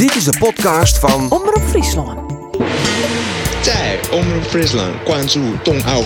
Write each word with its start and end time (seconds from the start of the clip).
Dit 0.00 0.16
is 0.16 0.24
de 0.24 0.38
podcast 0.38 0.98
van 0.98 1.30
Omroep 1.30 1.62
Friesland. 1.68 2.32
Zij, 3.62 4.00
Omroep 4.10 4.42
Friesland, 4.42 5.02
Kwanzu, 5.02 5.40
Tong 5.62 5.84
Ao 5.84 6.04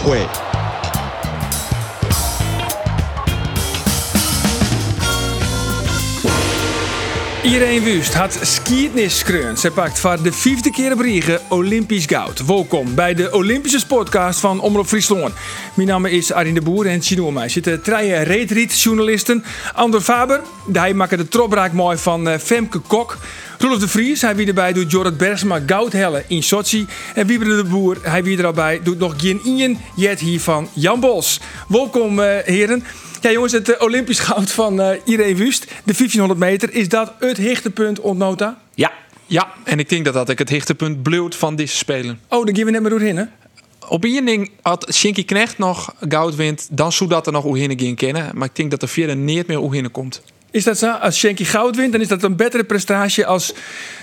Iedereen 7.45 7.85
Wust 7.85 8.15
had 8.15 8.39
skiertniskreun. 8.43 9.57
Ze 9.57 9.71
pakt 9.71 9.99
voor 9.99 10.23
de 10.23 10.33
vijfde 10.33 10.71
keer 10.71 10.93
op 10.93 11.01
Riegen 11.01 11.41
Olympisch 11.49 12.07
goud. 12.07 12.47
Welkom 12.47 12.95
bij 12.95 13.15
de 13.15 13.33
Olympische 13.33 13.79
Sportcast 13.79 14.41
van 14.41 14.61
Omroep 14.61 14.87
Friesland. 14.87 15.35
Mijn 15.75 15.89
naam 15.89 16.07
is 16.07 16.33
Arine 16.33 16.55
de 16.55 16.65
Boer 16.65 16.87
en 16.87 17.03
Chino 17.03 17.31
mij 17.31 17.49
zitten 17.49 17.83
drie 17.83 18.23
reetriet 18.23 18.81
journalisten. 18.81 19.45
Ander 19.75 20.01
Faber, 20.01 20.41
hij 20.73 20.95
maakt 20.95 21.17
de 21.17 21.29
tropraak 21.29 21.73
mooi 21.73 21.97
van 21.97 22.29
eh, 22.29 22.39
Femke 22.39 22.79
Kok. 22.79 23.17
Rolf 23.65 23.79
de 23.79 23.89
Vries, 23.89 24.21
hij 24.21 24.37
wie 24.37 24.47
erbij 24.47 24.73
doet 24.73 24.91
Jorrit 24.91 25.17
Bergsma 25.17 25.61
goudhellen 25.67 26.25
in 26.27 26.43
Sochi. 26.43 26.87
En 27.15 27.27
Wieber 27.27 27.57
de 27.57 27.65
Boer, 27.65 27.99
hij 28.03 28.23
wie 28.23 28.39
er 28.39 28.47
al 28.47 28.53
bij 28.53 28.81
doet 28.83 28.99
nog 28.99 29.15
geen 29.17 29.41
Ian 29.45 29.79
Jet 29.97 30.21
hier 30.21 30.41
van 30.41 30.69
Jan 30.73 31.01
Bos. 31.01 31.41
Welkom 31.69 32.21
eh, 32.21 32.45
heren. 32.45 32.85
Ja 33.21 33.31
jongens, 33.31 33.53
het 33.53 33.69
eh, 33.69 33.83
Olympisch 33.83 34.19
goud 34.19 34.53
van 34.53 34.81
eh 34.81 35.01
Irene 35.05 35.35
Wust, 35.35 35.65
de 35.65 35.95
1500 35.97 36.41
meter, 36.41 36.75
is 36.75 36.89
dat 36.89 37.13
het 37.19 37.37
hichtepunt 37.37 38.01
ontnota? 38.01 38.59
Ja. 38.75 38.93
Ja, 39.27 39.53
en 39.65 39.79
ik 39.79 39.89
denk 39.89 40.05
dat 40.05 40.15
dat 40.15 40.29
ik 40.29 40.39
het 40.39 40.49
hichtepunt 40.49 41.03
bleut 41.03 41.37
van 41.37 41.57
deze 41.57 41.77
spelen. 41.77 42.21
Oh, 42.29 42.45
dan 42.45 42.57
gaan 42.57 42.65
we 42.65 42.71
net 42.71 42.81
maar 42.81 42.91
doorheen, 42.91 43.17
hè? 43.17 43.25
Op 43.89 44.05
één 44.05 44.25
ding 44.25 44.51
had 44.63 44.89
Shinky 44.93 45.25
Knecht 45.25 45.59
nog 45.59 45.95
goud 46.09 46.35
wint, 46.35 46.69
dan 46.71 46.93
zou 46.93 47.11
dat 47.11 47.27
er 47.27 47.33
nog 47.33 47.45
Oehinnen 47.45 47.81
gaan 47.81 47.95
kennen. 47.95 48.31
Maar 48.35 48.49
ik 48.49 48.57
denk 48.57 48.71
dat 48.71 48.83
er 48.83 48.89
verder 48.89 49.17
niet 49.17 49.47
meer 49.47 49.61
Oehinnen 49.61 49.91
komt. 49.91 50.23
Is 50.55 50.65
dat 50.65 50.79
zo? 50.79 50.91
Als 50.91 51.19
Shanky 51.19 51.45
goud 51.45 51.77
wint, 51.77 51.93
dan 51.93 52.01
is 52.01 52.09
dat 52.09 52.23
een 52.23 52.37
betere 52.37 52.65
prestatie 52.65 53.27
als 53.27 53.53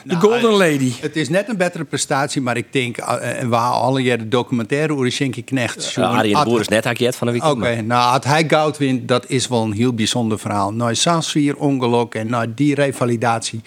de 0.04 0.16
Golden 0.16 0.52
Lady. 0.52 0.92
Het 1.00 1.16
is 1.16 1.30
net 1.30 1.50
een 1.50 1.58
betere 1.58 1.84
prestatie, 1.84 2.42
maar 2.42 2.58
ik 2.58 2.74
denk, 2.74 2.98
eh, 2.98 3.40
en 3.40 3.50
we 3.50 3.56
halen 3.56 3.80
alle 3.80 4.02
jaren 4.02 4.24
de 4.24 4.28
documentaire 4.28 4.94
over 4.94 5.12
Shinky 5.12 5.44
Knecht. 5.44 5.94
Ja, 5.94 6.04
Arjen 6.04 6.40
de 6.40 6.44
Boer 6.44 6.60
is 6.60 6.68
net 6.68 6.84
haakje 6.84 7.14
van 7.14 7.28
de 7.28 7.34
Oké, 7.44 7.60
weekend. 7.60 7.88
nou, 7.88 8.14
als 8.16 8.26
hij 8.26 8.44
goud 8.48 8.78
wint, 8.78 9.08
dat 9.08 9.30
is 9.30 9.48
wel 9.48 9.64
een 9.64 9.72
heel 9.72 9.94
bijzonder 9.94 10.40
verhaal. 10.40 10.74
Nou, 10.74 10.96
Sansvier, 10.96 11.56
ongeluk 11.56 12.16
en 12.16 12.30
nou, 12.30 12.48
die 12.56 12.76
revalidatie. 12.76 13.62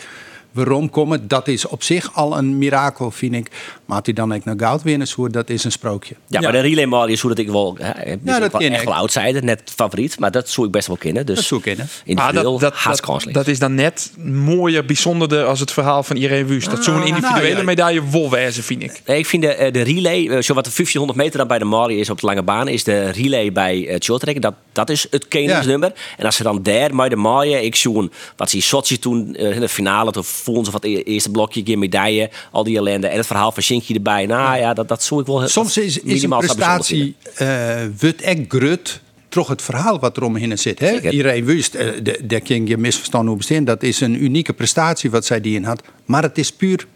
Waarom 0.55 0.91
komen? 0.91 1.28
Dat 1.28 1.48
is 1.48 1.66
op 1.66 1.83
zich 1.83 2.14
al 2.14 2.38
een 2.38 2.58
mirakel, 2.58 3.10
vind 3.10 3.34
ik. 3.34 3.50
Maar 3.84 4.00
hij 4.02 4.12
dan 4.12 4.34
ook 4.34 4.44
naar 4.44 4.55
goud 4.58 4.83
winnen, 4.83 5.08
zo, 5.08 5.28
dat 5.28 5.50
is 5.50 5.64
een 5.64 5.72
sprookje. 5.72 6.14
Ja, 6.27 6.41
maar 6.41 6.52
de 6.52 6.61
relay 6.61 6.84
mall 6.86 7.11
is 7.11 7.20
hoe 7.20 7.30
dat 7.30 7.38
ik 7.38 7.48
wel, 7.48 7.77
hè, 7.80 8.12
is 8.12 8.19
dat 8.22 8.52
wel 8.52 8.61
echt 8.61 8.84
wel 8.84 8.94
outsider, 8.94 9.44
net 9.44 9.62
favoriet, 9.77 10.19
maar 10.19 10.30
dat 10.30 10.48
zou 10.48 10.66
ik 10.66 10.72
best 10.72 10.86
wel 10.86 10.96
kennen. 10.96 11.27
Dus 11.27 11.36
Dat 11.36 11.44
zou 11.44 11.61
ik 11.61 11.66
kennen. 11.66 11.88
individueel 12.05 12.52
dat, 12.52 12.61
dat, 12.61 12.74
hartstikke 12.74 13.24
dat, 13.24 13.34
dat 13.34 13.46
is 13.46 13.58
dan 13.58 13.74
net 13.74 14.12
mooier, 14.24 14.84
bijzonderder 14.84 15.44
als 15.44 15.61
het 15.61 15.72
verhaal 15.72 16.02
van 16.02 16.16
Irene 16.16 16.44
Wust. 16.44 16.70
Dat 16.70 16.84
zo'n 16.84 17.06
individuele 17.06 17.48
nou 17.48 17.56
ja. 17.56 17.62
medaille 17.62 18.02
wol 18.02 18.30
wezen, 18.30 18.62
vind 18.62 18.83
ik. 18.83 19.02
Nee, 19.06 19.18
ik 19.18 19.27
vind 19.27 19.42
de, 19.42 19.55
eh, 19.55 19.72
de 19.72 19.83
relay, 19.83 20.28
eh, 20.28 20.42
zo 20.42 20.55
wat 20.55 20.64
de 20.64 20.70
1500 20.70 21.18
meter 21.18 21.39
dan 21.39 21.48
bij 21.48 21.58
de 21.58 21.64
Mali 21.64 22.00
is 22.00 22.11
op 22.11 22.20
de 22.20 22.27
lange 22.27 22.42
baan, 22.42 22.68
is 22.68 22.84
de 22.84 23.11
relay 23.11 23.52
bij 23.52 23.86
het 23.89 24.05
shorttrack. 24.05 24.41
Dat, 24.41 24.55
dat 24.72 24.91
is 24.91 25.06
het 25.11 25.28
keningsnummer. 25.28 25.92
En 26.16 26.24
als 26.24 26.36
ze 26.36 26.42
dan 26.42 26.62
daar 26.62 26.91
bij 26.94 27.08
de 27.08 27.16
Mali, 27.16 27.55
ik 27.55 27.77
zoen 27.77 28.12
wat 28.36 28.50
ze 28.50 28.56
in 28.56 28.62
Sochi 28.62 28.98
toen 28.98 29.34
eh, 29.34 29.55
in 29.55 29.61
de 29.61 29.68
finale, 29.68 30.12
toen 30.12 30.24
ze 30.44 30.70
van 30.70 30.74
het 30.74 30.84
e- 30.84 31.02
eerste 31.02 31.30
blokje, 31.30 31.62
geen 31.64 31.78
medaille, 31.78 32.30
al 32.52 32.64
die 32.64 32.76
ellende. 32.76 33.06
En 33.06 33.16
het 33.16 33.26
verhaal 33.26 33.52
van 33.52 33.62
Shinky 33.62 33.94
erbij. 33.94 34.26
Nou 34.26 34.58
ja, 34.58 34.74
dat, 34.74 34.88
dat 34.88 35.02
zou 35.02 35.20
ik 35.20 35.26
wel 35.26 35.38
heel- 35.38 35.48
Soms 35.48 35.76
is, 35.76 35.98
is 35.98 36.22
een 36.22 36.28
prestatie 36.38 37.14
eh 37.34 37.82
wordt 38.00 38.20
echt 38.22 38.40
grut. 38.48 39.00
Toch 39.28 39.48
het 39.48 39.62
verhaal 39.62 39.98
wat 40.00 40.16
er 40.16 40.22
omheen 40.22 40.58
zit. 40.58 40.78
Hè? 40.78 40.88
Zeker. 40.88 41.12
Iedereen 41.12 41.44
wist, 41.44 41.74
eh, 41.74 41.88
de- 42.02 42.20
daar 42.26 42.40
kun 42.40 42.66
je 42.66 42.76
misverstand 42.76 43.24
over 43.24 43.36
bestaan. 43.38 43.64
Dat 43.64 43.82
is 43.82 44.00
een 44.00 44.24
unieke 44.24 44.52
prestatie 44.52 45.10
wat 45.10 45.24
zij 45.24 45.40
die 45.40 45.54
in 45.54 45.64
had. 45.64 45.82
Maar 46.04 46.22
het 46.22 46.38
is 46.38 46.52
puur 46.52 46.86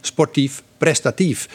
sportief, 0.00 0.62
prestatief. 0.78 1.48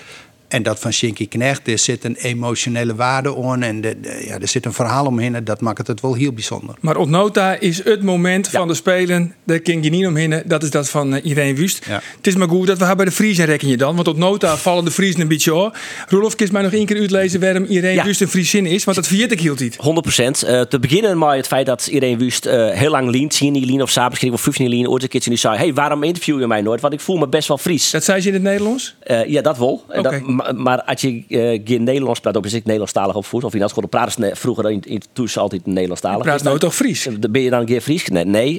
En 0.49 0.63
dat 0.63 0.79
van 0.79 0.93
Shinky 0.93 1.27
Knecht, 1.27 1.67
er 1.67 1.77
zit 1.77 2.03
een 2.03 2.15
emotionele 2.15 2.95
waarde 2.95 3.35
aan. 3.43 3.61
En 3.63 3.81
de, 3.81 3.99
de- 3.99 4.23
ja, 4.27 4.39
er 4.39 4.47
zit 4.47 4.65
een 4.65 4.73
verhaal 4.73 5.05
omheen. 5.05 5.35
En 5.35 5.43
dat 5.43 5.61
maakt 5.61 5.87
het 5.87 6.01
wel 6.01 6.13
heel 6.13 6.31
bijzonder. 6.33 6.75
Maar 6.79 6.97
Otnota 6.97 7.59
is 7.59 7.83
het 7.83 8.03
moment 8.03 8.47
van 8.47 8.67
de 8.67 8.73
Spelen. 8.73 9.33
Daar 9.43 9.59
ken 9.59 9.83
je 9.83 9.89
niet 9.89 10.05
omheen. 10.07 10.41
Dat 10.45 10.63
is 10.63 10.69
dat 10.69 10.89
van 10.89 11.15
eh, 11.15 11.25
Irene 11.25 11.53
Wust. 11.53 11.85
Ja. 11.87 12.01
Het 12.17 12.27
is 12.27 12.35
maar 12.35 12.47
goed 12.47 12.67
dat 12.67 12.77
we 12.77 12.83
haar 12.83 12.95
bij 12.95 13.05
de 13.05 13.11
Friesen 13.11 13.45
rekken 13.45 13.67
je 13.67 13.77
dan. 13.77 13.95
Want 13.95 14.07
Otnota 14.07 14.57
vallen 14.57 14.85
de 14.85 14.91
Friesen 14.91 15.21
een 15.21 15.27
beetje 15.27 15.51
hoor. 15.51 15.77
Roelof, 16.07 16.35
kies 16.35 16.49
mij 16.51 16.61
nog 16.61 16.73
één 16.73 16.85
keer 16.85 16.97
uitlezen 16.99 17.39
waarom 17.39 17.63
Irene 17.63 17.93
Ja. 17.93 18.03
Wust 18.03 18.21
een 18.21 18.27
Friesin 18.27 18.65
is. 18.65 18.83
Want 18.83 18.97
dat 18.97 19.07
viert 19.07 19.31
ik 19.31 19.39
hield 19.39 19.59
niet. 19.59 19.75
100%. 19.75 20.43
Eh, 20.47 20.61
te 20.61 20.79
beginnen 20.79 21.17
met 21.17 21.29
het 21.29 21.47
feit 21.47 21.65
dat 21.65 21.87
Irene 21.87 22.17
Wust 22.17 22.45
eh, 22.45 22.69
heel 22.69 22.89
lang 22.91 23.11
lean, 23.11 23.27
10 23.27 23.53
die 23.53 23.65
lean 23.65 23.81
of 23.81 23.89
s'avonds 23.89 24.19
kreeg 24.19 24.31
of 24.31 24.41
15 24.41 24.69
lean. 24.69 24.87
Ooit 24.87 25.03
een 25.03 25.09
keertje 25.09 25.29
die 25.29 25.39
zei, 25.39 25.57
hey, 25.57 25.73
waarom 25.73 26.03
interview 26.03 26.39
je 26.39 26.47
mij 26.47 26.61
nooit? 26.61 26.81
Want 26.81 26.93
ik 26.93 26.99
voel 26.99 27.17
me 27.17 27.27
best 27.27 27.47
wel 27.47 27.57
Fries. 27.57 27.91
Dat 27.91 28.03
zei 28.03 28.21
ze 28.21 28.27
in 28.27 28.33
het 28.33 28.43
Nederlands? 28.43 28.95
Eh, 28.99 29.25
ja, 29.25 29.41
dat 29.41 29.57
wel. 29.57 29.83
En 29.89 30.03
dat, 30.03 30.13
maar, 30.39 30.55
maar 30.55 30.83
als 30.83 31.01
je 31.01 31.23
eh, 31.27 31.61
geen 31.63 31.83
Nederlands 31.83 32.19
praat, 32.19 32.33
is 32.45 32.53
ik 32.53 32.63
Nederlandstalig 32.63 33.15
opvoed, 33.15 33.43
of 33.43 33.53
in 33.53 33.59
dat 33.59 33.69
ze 33.69 34.19
ne- 34.19 34.35
vroeger 34.35 34.71
in, 34.71 34.81
in 34.85 35.01
Toes 35.13 35.37
altijd 35.37 35.65
Nederlandstalig. 35.65 36.23
Praat 36.23 36.43
nou 36.43 36.59
toch 36.59 36.75
Fries? 36.75 37.05
eh, 37.05 37.13
Ben 37.31 37.41
je 37.41 37.49
dan 37.49 37.59
een 37.59 37.65
keer 37.65 37.81
Fries? 37.81 38.07
Nee. 38.07 38.25
nee. 38.25 38.53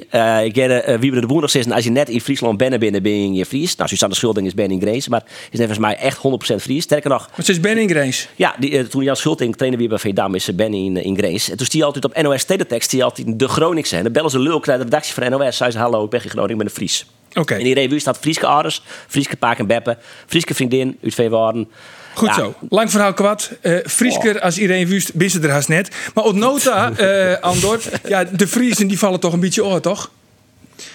Ik 0.45 0.55
uh, 0.89 0.97
Wieber 0.99 1.21
de 1.21 1.27
nog 1.41 1.49
steeds. 1.49 1.69
Als 1.71 1.83
je 1.83 1.89
net 1.91 2.09
in 2.09 2.21
Friesland 2.21 2.57
bent, 2.57 2.79
ben, 2.79 3.01
ben 3.03 3.31
je 3.33 3.37
in 3.39 3.45
Fries. 3.45 3.75
Nou, 3.75 3.89
Susanne 3.89 4.15
Schulting 4.15 4.47
is 4.47 4.53
ben 4.53 4.71
in 4.71 4.81
Grace, 4.81 5.09
maar 5.09 5.23
is 5.25 5.59
net 5.59 5.67
volgens 5.67 5.77
mij 5.79 5.95
echt 5.97 6.17
100% 6.17 6.55
Fries. 6.61 6.83
Sterker 6.83 7.09
nog, 7.09 7.29
Want 7.35 7.45
ze 7.45 7.51
is 7.51 7.59
Ben 7.59 7.77
in 7.77 7.89
Grace. 7.89 8.27
ja, 8.35 8.55
die, 8.59 8.77
eh, 8.77 8.83
toen 8.83 9.03
Jan 9.03 9.15
Schulting 9.15 9.55
trainde 9.55 9.77
weer 9.77 9.89
bij 9.89 9.97
Veendam, 9.97 10.35
is 10.35 10.43
ze 10.43 10.53
Ben 10.53 10.73
in, 10.73 10.97
in 10.97 11.17
Grace. 11.17 11.51
En 11.51 11.57
toen 11.57 11.67
die 11.69 11.83
altijd 11.83 12.05
op 12.05 12.21
NOS 12.21 12.43
Teletext, 12.43 12.89
die 12.89 13.03
altijd 13.03 13.39
de 13.39 13.47
Groningse. 13.47 13.95
En 13.97 14.03
dan 14.03 14.11
bellen 14.11 14.29
ze 14.29 14.39
lul 14.39 14.61
naar 14.65 14.77
de 14.77 14.83
redactie 14.83 15.13
van 15.13 15.29
NOS. 15.29 15.57
Zei 15.57 15.71
ze, 15.71 15.77
hallo, 15.77 16.03
ik 16.03 16.09
ben 16.09 16.23
in 16.23 16.29
Groningen, 16.29 16.51
ik 16.51 16.57
ben 16.57 16.67
een 16.67 16.73
Fries. 16.73 17.05
Oké, 17.33 17.53
En 17.53 17.65
iedereen 17.65 17.89
wist 17.89 18.05
dat 18.05 18.17
Frieske 18.17 18.45
ouders, 18.45 18.81
Frieske 19.07 19.35
paak 19.37 19.57
en 19.57 19.67
beppen, 19.67 19.97
Frieske 20.25 20.53
vriendin 20.53 20.97
uit 21.03 21.13
Veewarden. 21.13 21.69
goed 22.13 22.27
Ja, 22.27 22.33
zo. 22.33 22.53
Lang 22.69 22.91
verhaal 22.91 23.13
kwad. 23.13 23.51
Eh 23.61 23.77
Friesker 23.85 24.39
als 24.39 24.57
Irene 24.57 24.85
Wust 24.85 25.11
wist 25.13 25.33
het 25.33 25.43
er 25.43 25.49
haast 25.51 25.67
net. 25.67 25.95
Maar 26.13 26.23
Otnota, 26.23 26.91
eh 26.97 27.39
Andor. 27.41 27.79
Ja, 28.07 28.23
de 28.23 28.47
Friesen 28.47 28.87
die 28.87 28.99
vallen 28.99 29.19
toch 29.19 29.33
een 29.33 29.39
beetje 29.39 29.65
oor, 29.65 29.79
toch? 29.79 30.11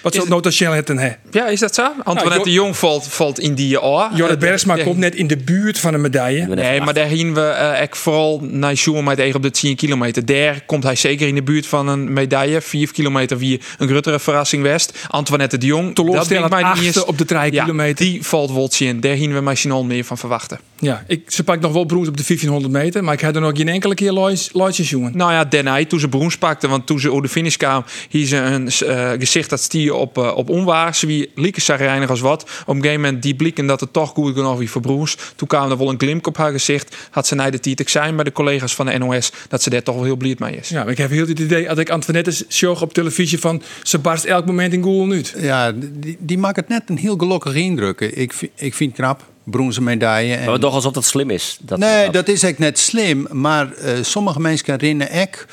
Wat 0.01 0.13
zou 0.15 0.29
Nota 0.29 0.49
Shell 0.51 0.75
het 0.75 0.87
hè? 0.87 1.09
Ja, 1.31 1.47
is 1.47 1.59
dat 1.59 1.75
zo? 1.75 1.83
Antoinette 1.83 2.29
Nou, 2.29 2.43
de 2.43 2.51
Jong 2.51 2.77
valt, 2.77 3.07
valt 3.07 3.39
in 3.39 3.53
die 3.55 3.81
oor. 3.81 4.09
Jorrit 4.13 4.35
Eh, 4.35 4.41
Bergsma 4.41 4.75
de- 4.75 4.83
komt 4.83 4.97
net 4.97 5.15
in 5.15 5.27
de 5.27 5.37
buurt 5.37 5.79
van 5.79 5.93
een 5.93 6.01
medaille. 6.01 6.47
Nee, 6.47 6.81
maar 6.81 6.93
daar 6.93 7.09
zien 7.09 7.33
we 7.33 7.41
eh, 7.41 7.87
vooral 7.89 8.39
naar 8.43 8.75
Sjoerd 8.75 9.05
met 9.05 9.17
tegen 9.17 9.35
op 9.35 9.41
de 9.41 9.51
10 9.51 9.75
kilometer. 9.75 10.25
Daar 10.25 10.61
komt 10.65 10.83
hij 10.83 10.95
zeker 10.95 11.27
in 11.27 11.35
de 11.35 11.43
buurt 11.43 11.67
van 11.67 11.87
een 11.87 12.13
medaille. 12.13 12.61
4 12.61 12.91
kilometer 12.91 13.37
wie 13.37 13.61
een 13.77 13.87
gruttere 13.87 14.19
verrassing 14.19 14.63
west. 14.63 14.97
Antoinette 15.07 15.57
de 15.57 15.65
Jong. 15.65 15.95
Teleurstellend 15.95 16.51
denk 16.51 16.63
maar 16.63 16.75
niet 16.75 16.85
eens- 16.85 17.05
op 17.05 17.17
de 17.17 17.25
drie 17.25 17.51
Ja, 17.53 17.63
kilometer. 17.63 18.05
Die 18.05 18.23
valt 18.25 18.49
Woltje 18.49 18.85
in. 18.85 18.99
Daar 18.99 19.17
zien 19.17 19.33
we 19.33 19.41
misschien 19.41 19.87
meer 19.87 20.03
van 20.03 20.17
verwachten. 20.17 20.59
Ja, 20.79 21.03
ik, 21.07 21.31
ze 21.31 21.43
pakt 21.43 21.61
nog 21.61 21.71
wel 21.73 21.83
broers 21.85 22.07
op 22.07 22.17
de 22.17 22.23
1500 22.27 22.73
meter. 22.83 23.03
Maar 23.03 23.13
ik 23.13 23.21
had 23.21 23.35
er 23.35 23.41
nog 23.41 23.51
geen 23.55 23.67
enkele 23.67 23.93
keer 23.93 24.11
Loitjes 24.11 24.89
jongen. 24.89 25.11
Nou 25.17 25.31
ja, 25.31 25.45
daarna 25.45 25.85
toen 25.85 25.99
ze 25.99 26.07
broens 26.07 26.37
pakte, 26.37 26.67
want 26.67 26.85
toen 26.85 26.99
ze 26.99 27.09
over 27.09 27.21
de 27.23 27.29
finish 27.29 27.55
kwam, 27.55 27.83
hier 28.09 28.25
ze 28.27 28.37
een 28.37 28.67
eh, 28.87 29.09
gezicht 29.19 29.49
dat 29.49 29.61
stier 29.77 29.93
op, 29.93 30.17
eh, 30.17 30.35
op 30.37 30.49
onwaar. 30.49 30.95
Ze 30.95 31.05
wie 31.07 31.31
lieke 31.35 31.61
zagrijnig 31.61 32.09
als 32.09 32.19
wat. 32.19 32.41
Op 32.65 32.75
een 32.75 32.81
gegeven 32.81 33.01
moment 33.01 33.21
die 33.21 33.35
blikken 33.35 33.65
dat 33.65 33.79
het 33.79 33.93
toch 33.93 34.09
goed 34.09 34.33
genoeg 34.33 34.57
wie 34.57 34.69
voor 34.69 34.81
broers. 34.81 35.17
Toen 35.35 35.47
kwam 35.47 35.71
er 35.71 35.77
wel 35.77 35.89
een 35.89 35.97
glimp 35.99 36.27
op 36.27 36.37
haar 36.37 36.51
gezicht. 36.51 36.95
Had 37.09 37.27
ze 37.27 37.35
naar 37.35 37.51
de 37.51 37.59
tietek 37.59 37.89
zijn 37.89 38.15
bij 38.15 38.23
de 38.23 38.31
collega's 38.31 38.75
van 38.75 38.85
de 38.85 38.97
NOS 38.97 39.31
dat 39.49 39.63
ze 39.63 39.69
daar 39.69 39.83
toch 39.83 39.95
wel 39.95 40.03
heel 40.03 40.15
blij 40.15 40.35
mee 40.39 40.55
is. 40.55 40.69
Ja, 40.69 40.83
maar 40.83 40.91
ik 40.91 40.97
heb 40.97 41.09
heel 41.09 41.27
het 41.27 41.39
idee, 41.39 41.69
als 41.69 41.79
ik 41.79 41.89
Antoinette 41.89 42.45
show 42.49 42.81
op 42.81 42.93
televisie 42.93 43.39
van... 43.39 43.61
ze 43.83 43.97
barst 43.99 44.23
elk 44.23 44.45
moment 44.45 44.73
in 44.73 44.83
Google 44.83 45.13
uit. 45.15 45.33
Ja, 45.37 45.71
die, 45.75 46.17
die 46.19 46.37
maakt 46.37 46.55
het 46.55 46.67
net 46.67 46.83
een 46.85 46.97
heel 46.97 47.15
gelukkige 47.17 47.59
indruk. 47.59 48.01
Ik, 48.01 48.33
vind- 48.33 48.51
ik 48.55 48.73
vind 48.73 48.91
het 48.91 48.99
knap. 48.99 49.23
Bronzen 49.43 49.83
medaille. 49.83 50.35
En... 50.35 50.45
Maar 50.45 50.59
toch 50.59 50.73
alsof 50.73 50.91
dat 50.93 51.05
slim 51.05 51.29
is. 51.29 51.57
Dat, 51.61 51.77
Nee, 51.79 52.09
dat 52.09 52.27
is 52.27 52.43
echt 52.43 52.57
net 52.59 52.79
slim. 52.79 53.27
Maar 53.31 53.71
eh, 53.73 53.93
sommige 54.01 54.39
mensen 54.39 54.71
herinneren 54.71 55.21
ik. 55.21 55.45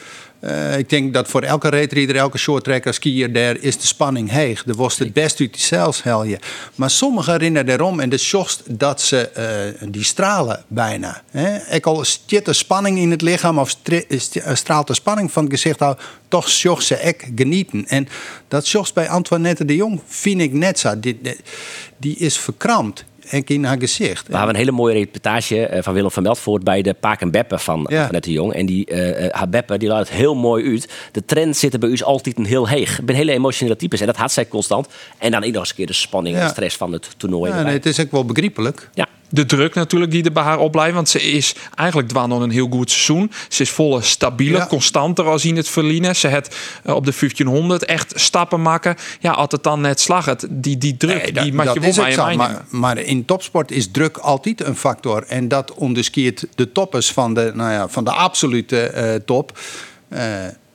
Eh, 0.44 0.78
ik 0.78 0.88
denk 0.88 1.15
dat 1.15 1.28
voor 1.28 1.43
elke 1.43 1.69
reetrieder, 1.69 2.16
elke 2.16 2.38
shorttrekker, 2.38 2.94
skier, 2.94 3.32
daar 3.32 3.56
is 3.56 3.78
de 3.78 3.87
spanning 3.87 4.31
heeg. 4.31 4.65
Er 4.66 4.75
was 4.75 4.99
het 4.99 5.12
best 5.12 5.41
uit 5.41 5.71
die 5.71 5.87
helje. 6.03 6.38
Maar 6.75 6.91
sommigen 6.91 7.32
herinneren 7.32 7.66
daarom 7.66 8.00
en 8.00 8.08
de 8.08 8.19
sjocht 8.19 8.62
dat 8.79 9.00
ze 9.00 9.29
eh, 9.29 9.88
die 9.91 10.05
stralen 10.05 10.64
bijna. 10.69 11.23
Hè? 11.31 11.81
Al 11.82 12.05
zit 12.26 12.49
er 12.49 12.55
spanning 12.55 12.99
in 12.99 13.11
het 13.11 13.23
lichaam 13.23 13.58
of 13.58 13.76
eh, 13.82 14.20
straalt 14.52 14.87
de 14.87 14.94
spanning 14.94 15.32
van 15.32 15.43
het 15.44 15.52
gezicht 15.52 15.81
toch 16.29 16.49
sjocht 16.50 16.85
ze 16.85 16.97
ek 16.97 17.29
genieten. 17.35 17.87
En 17.87 18.08
dat 18.49 18.67
sjocht 18.67 18.94
bij 18.94 19.08
Antoinette 19.08 19.64
de 19.64 19.76
Jong 19.76 20.00
vind 20.06 20.40
ik 20.40 20.52
net 20.52 20.94
die, 21.00 21.20
die 21.97 22.17
is 22.17 22.38
verkrampt. 22.38 23.05
En 23.29 23.43
in 23.44 23.65
haar 23.65 23.79
gezicht. 23.79 24.26
We 24.26 24.32
hebben 24.32 24.55
een 24.55 24.61
hele 24.61 24.73
mooie 24.73 24.94
reportage 24.94 25.67
eh, 25.67 25.82
van 25.82 25.94
Willem 25.94 26.11
van 26.11 26.23
Meltvoort 26.23 26.65
bij 26.65 26.82
de 26.82 26.94
Paak 26.94 27.21
en 27.21 27.31
Beppen 27.31 27.61
van, 27.61 27.87
Ja. 27.91 28.03
van 28.03 28.12
Net 28.12 28.25
de 28.25 28.32
Jong. 28.32 28.53
En 28.53 28.67
die, 28.67 28.87
eh, 28.87 29.25
eh, 29.26 29.32
haar 29.35 29.49
Beppen 29.49 29.79
die 29.79 29.88
laat 29.88 29.99
het 29.99 30.11
heel 30.17 30.35
mooi 30.35 30.71
uit. 30.71 30.93
De 31.12 31.25
trend 31.25 31.56
zit 31.56 31.73
er 31.73 31.79
bij 31.79 31.88
u 31.88 32.00
altijd 32.00 32.38
een 32.38 32.44
heel 32.44 32.69
heeg. 32.69 32.99
Ik 32.99 33.05
ben 33.06 33.17
hele 33.17 33.32
emotionele 33.32 33.76
types 33.76 34.00
en 34.00 34.06
dat 34.06 34.17
had 34.17 34.32
zij 34.32 34.49
constant. 34.49 34.88
En 35.19 35.31
dan 35.31 35.44
ook 35.44 35.50
nog 35.50 35.61
eens 35.61 35.69
een 35.71 35.76
keer 35.76 35.87
de 35.87 35.93
spanning 35.93 36.37
en 36.37 36.43
Ja. 36.43 36.49
stress 36.49 36.76
van 36.76 36.93
het 36.93 37.09
toernooi. 37.17 37.50
Ja, 37.53 37.62
nee, 37.62 37.73
het 37.73 37.87
is 37.87 38.00
ook 38.00 38.11
wel 38.11 38.25
begrijpelijk. 38.25 38.88
Ja. 38.94 39.09
De 39.35 39.47
druk 39.47 39.75
natuurlijk 39.75 40.11
die 40.11 40.25
er 40.25 40.33
bij 40.33 40.43
haar 40.43 40.59
opblijft. 40.59 40.95
Want 40.95 41.09
ze 41.09 41.23
is 41.23 41.55
eigenlijk 41.75 42.09
dwan 42.09 42.31
een 42.43 42.51
heel 42.51 42.69
goed 42.71 42.91
seizoen. 42.91 43.33
Ze 43.49 43.63
is 43.63 43.71
volle 43.71 44.03
stabiele, 44.03 44.57
Ja. 44.57 44.67
constanter 44.67 45.25
als 45.25 45.45
in 45.45 45.57
het 45.57 45.69
verliezen. 45.69 46.17
Ze 46.17 46.29
het 46.29 46.57
eh, 46.85 46.95
op 46.95 47.05
de 47.05 47.13
1500 47.19 47.85
echt 47.85 48.13
stappen 48.17 48.63
maken. 48.63 48.97
Ja, 49.21 49.33
het 49.53 49.63
dan 49.63 49.81
net 49.81 50.01
slag. 50.01 50.25
Het, 50.25 50.47
die, 50.51 50.79
die 50.79 50.97
druk, 50.97 51.23
Nee, 51.23 51.33
dat- 51.33 51.43
die 51.45 51.53
mag 51.53 51.75
je 51.75 51.81
wel 51.81 51.95
bij 51.95 52.11
je 52.31 52.37
maar, 52.37 52.65
maar 52.71 52.99
in 52.99 53.25
topsport 53.25 53.71
is 53.71 53.91
druk 53.91 54.17
altijd 54.17 54.65
een 54.65 54.77
factor. 54.77 55.25
En 55.29 55.49
dat 55.49 55.75
onderscheert 55.75 56.47
de 56.55 56.73
toppers 56.73 57.13
van 57.13 57.35
de, 57.35 57.53
nou 57.55 57.73
ja, 57.73 57.89
van 57.89 58.05
de 58.05 58.11
absolute 58.11 58.81
eh, 58.87 59.15
top. 59.15 59.59
Eh 60.09 60.23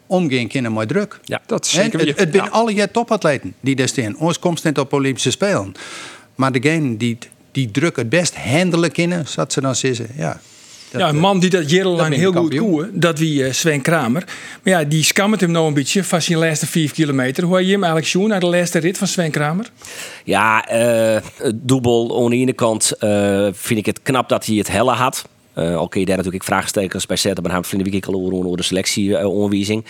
omgaan 0.08 0.48
kunnen 0.48 0.74
met 0.74 0.88
druk. 0.88 1.20
Ja. 1.24 1.42
Dat 1.46 1.66
is 1.66 1.72
zeker 1.72 2.00
het, 2.00 2.08
het 2.20 2.30
zijn 2.32 2.46
Ja. 2.46 2.50
alle 2.52 2.74
jaar 2.74 2.92
topatleten 2.92 3.54
die 3.60 3.76
daar 3.76 3.88
staan. 3.88 4.18
Ons 4.18 4.40
komt 4.40 4.64
niet 4.64 4.78
op 4.80 4.94
Olympische 4.94 5.32
Spelen. 5.32 5.72
Maar 6.36 6.52
degene 6.52 6.98
die, 6.98 7.18
die 7.51 7.72
druk 7.72 7.96
het 7.96 8.10
best 8.10 8.36
handelen 8.36 8.92
kunnen, 8.92 9.28
zoals 9.28 9.54
ze 9.54 9.62
dan 9.62 9.75
zeggen. 9.75 10.07
Ja, 10.18 10.42
dat, 10.92 11.01
ja, 11.01 11.10
een 11.10 11.19
man 11.19 11.40
die 11.40 11.50
dat 11.50 11.69
jarenlang 11.69 12.16
heel 12.16 12.31
ik 12.31 12.38
goed 12.38 12.56
koe, 12.56 12.90
dat 12.94 13.19
wie 13.19 13.46
eh, 13.46 13.51
Sven 13.51 13.81
Kramer. 13.81 14.24
Maar 14.63 14.74
ja, 14.74 14.84
die 14.84 15.04
scammert 15.04 15.42
hem 15.42 15.51
nou 15.51 15.68
een 15.68 15.74
beetje 15.74 16.04
van 16.04 16.22
zijn 16.22 16.40
laatste 16.40 16.68
5 16.68 16.92
kilometer. 16.92 17.44
Hoe 17.44 17.56
heb 17.56 17.66
je 17.66 17.72
hem 17.72 17.84
eigenlijk 17.84 18.12
zien 18.12 18.28
naar 18.28 18.40
de 18.40 18.46
laatste 18.46 18.80
rit 18.80 18.98
van 18.98 19.07
Sven 19.07 19.31
Kramer? 19.31 19.72
Ja, 20.24 20.68
eh 20.68 21.22
Doebel 21.54 22.24
aan 22.24 22.30
de 22.30 22.36
ene 22.36 22.54
kant 22.54 22.92
eh, 22.92 23.48
vind 23.51 23.80
ik 23.80 23.86
het 23.86 24.01
knap 24.01 24.30
dat 24.30 24.46
hij 24.46 24.56
het 24.56 24.72
helle 24.72 24.92
had. 24.92 25.28
Eh 25.54 25.75
al 25.75 25.88
kun 25.88 26.00
je 26.00 26.06
daar 26.06 26.18
natuurlijk 26.18 26.44
vraagstekens 26.44 27.06
bij 27.06 27.18
zetten. 27.18 27.44
Maar 27.44 27.54
hij 27.54 27.63
vind 27.63 27.94
ik 27.94 28.06
al 28.06 28.13
over 28.13 28.57
de 28.57 29.84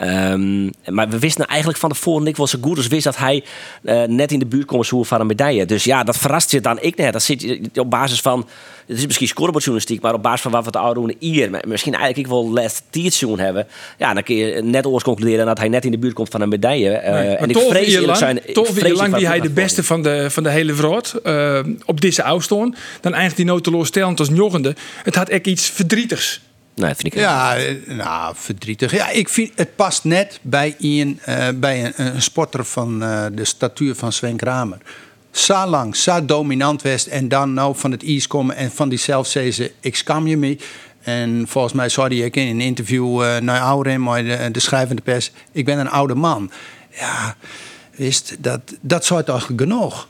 selectie-onwijzing. 0.00 0.76
maar 0.86 1.08
we 1.08 1.18
wisten 1.18 1.46
eigenlijk 1.46 1.78
van 1.78 1.88
tevoren 1.88 2.26
ik 2.26 2.36
was 2.36 2.50
zo 2.50 2.58
goed 2.60 2.76
als 2.76 2.86
wist 2.86 3.04
dat 3.04 3.16
hij 3.16 3.44
eh, 3.82 4.02
net 4.02 4.32
in 4.32 4.38
de 4.38 4.46
buurt 4.46 4.64
komt 4.64 4.88
van 4.88 5.20
een 5.20 5.26
medaille. 5.26 5.66
Dus 5.66 5.84
ja, 5.84 6.04
dat 6.04 6.16
verrast 6.16 6.50
je 6.50 6.60
dan 6.60 6.78
ik 6.80 6.96
net. 6.96 7.12
Dat 7.12 7.22
zit 7.22 7.42
je 7.42 7.70
op 7.74 7.90
basis 7.90 8.20
van, 8.20 8.46
het 8.86 8.98
is 8.98 9.06
misschien 9.06 9.28
scorebordjournalistiek, 9.28 10.00
maar 10.02 10.14
op 10.14 10.22
basis 10.22 10.40
van 10.40 10.50
wat 10.50 10.60
we 10.60 10.66
het 10.66 10.76
oude 10.76 11.00
doen 11.00 11.14
hier, 11.18 11.50
misschien 11.50 11.94
eigenlijk 11.94 12.26
ik 12.26 12.32
wel 12.32 12.50
last 12.50 12.82
tiertje 12.90 13.36
hebben. 13.36 13.66
Ja, 13.98 14.14
dan 14.14 14.22
kun 14.22 14.34
je 14.34 14.62
net 14.62 14.86
oors 14.86 15.02
concluderen 15.02 15.46
dat 15.46 15.58
hij 15.58 15.68
net 15.68 15.84
in 15.84 15.90
de 15.90 15.98
buurt 15.98 16.14
komt 16.14 16.28
van 16.28 16.40
een 16.40 16.48
medaille. 16.48 16.90
Eh, 16.90 17.18
Nee, 17.20 17.36
en 17.36 17.50
ik 17.50 17.58
vrees 17.58 17.86
eerlijk 17.86 18.06
lang, 18.06 18.18
zijn, 18.18 18.40
toch 18.52 18.68
vrees 18.68 18.98
lang 18.98 19.14
wie 19.14 19.26
hij 19.26 19.40
de 19.40 19.50
beste 19.50 19.84
van 19.84 20.02
de, 20.02 20.30
van 20.30 20.42
de 20.42 20.50
hele 20.50 20.74
wereld 20.74 21.14
eh, 21.22 21.60
op 21.84 22.00
deze 22.00 22.22
afstand. 22.22 22.76
Dan 23.00 23.14
eindigt 23.14 23.36
hij 23.36 23.44
nou 23.44 23.60
teleurstellend 23.60 24.18
als 24.18 24.28
joggende. 24.34 24.74
Het 25.02 25.14
had 25.14 25.28
echt 25.28 25.46
iets 25.46 25.68
verdrietigs. 25.68 26.40
Nee, 26.74 26.94
vind 26.94 27.06
ik 27.06 27.14
Ja, 27.14 27.56
eh, 27.56 27.74
nou, 27.86 28.34
verdrietig. 28.36 28.92
Ja, 28.92 29.08
ik 29.08 29.28
vind 29.28 29.52
het 29.54 29.76
past 29.76 30.04
net 30.04 30.38
bij 30.42 30.74
een, 30.78 31.20
eh, 31.24 31.48
bij 31.54 31.84
een, 31.84 31.92
een 31.96 32.22
sporter 32.22 32.64
van 32.64 33.02
eh, 33.02 33.26
de 33.32 33.44
statuur 33.44 33.94
van 33.94 34.12
Sven 34.12 34.36
Kramer. 34.36 34.78
Zo 35.30 35.66
lang, 35.66 35.96
zo 35.96 36.24
dominant 36.24 36.82
was 36.82 37.08
en 37.08 37.28
dan 37.28 37.54
nou 37.54 37.76
van 37.76 37.90
het 37.90 38.02
ijs 38.04 38.26
komen 38.26 38.56
en 38.56 38.70
van 38.70 38.88
die 38.88 38.98
zelf 38.98 39.26
zeggen 39.26 39.52
ze, 39.52 39.72
ik 39.80 39.96
skam 39.96 40.26
je 40.26 40.36
mee. 40.36 40.58
En 41.00 41.44
volgens 41.48 41.72
mij 41.72 41.88
zei 41.88 42.20
hij 42.20 42.28
in 42.30 42.48
een 42.48 42.60
interview 42.60 43.22
uh, 43.22 43.36
naar 43.36 43.60
Aurem, 43.60 44.04
de, 44.04 44.48
de 44.52 44.60
schrijvende 44.60 45.02
pers, 45.02 45.30
ik 45.52 45.64
ben 45.64 45.78
een 45.78 45.88
oude 45.88 46.14
man. 46.14 46.50
Ja, 46.90 47.36
wist, 47.96 48.36
dat, 48.38 48.60
dat 48.80 49.04
zou 49.04 49.24
toch 49.24 49.50
genoeg. 49.56 50.08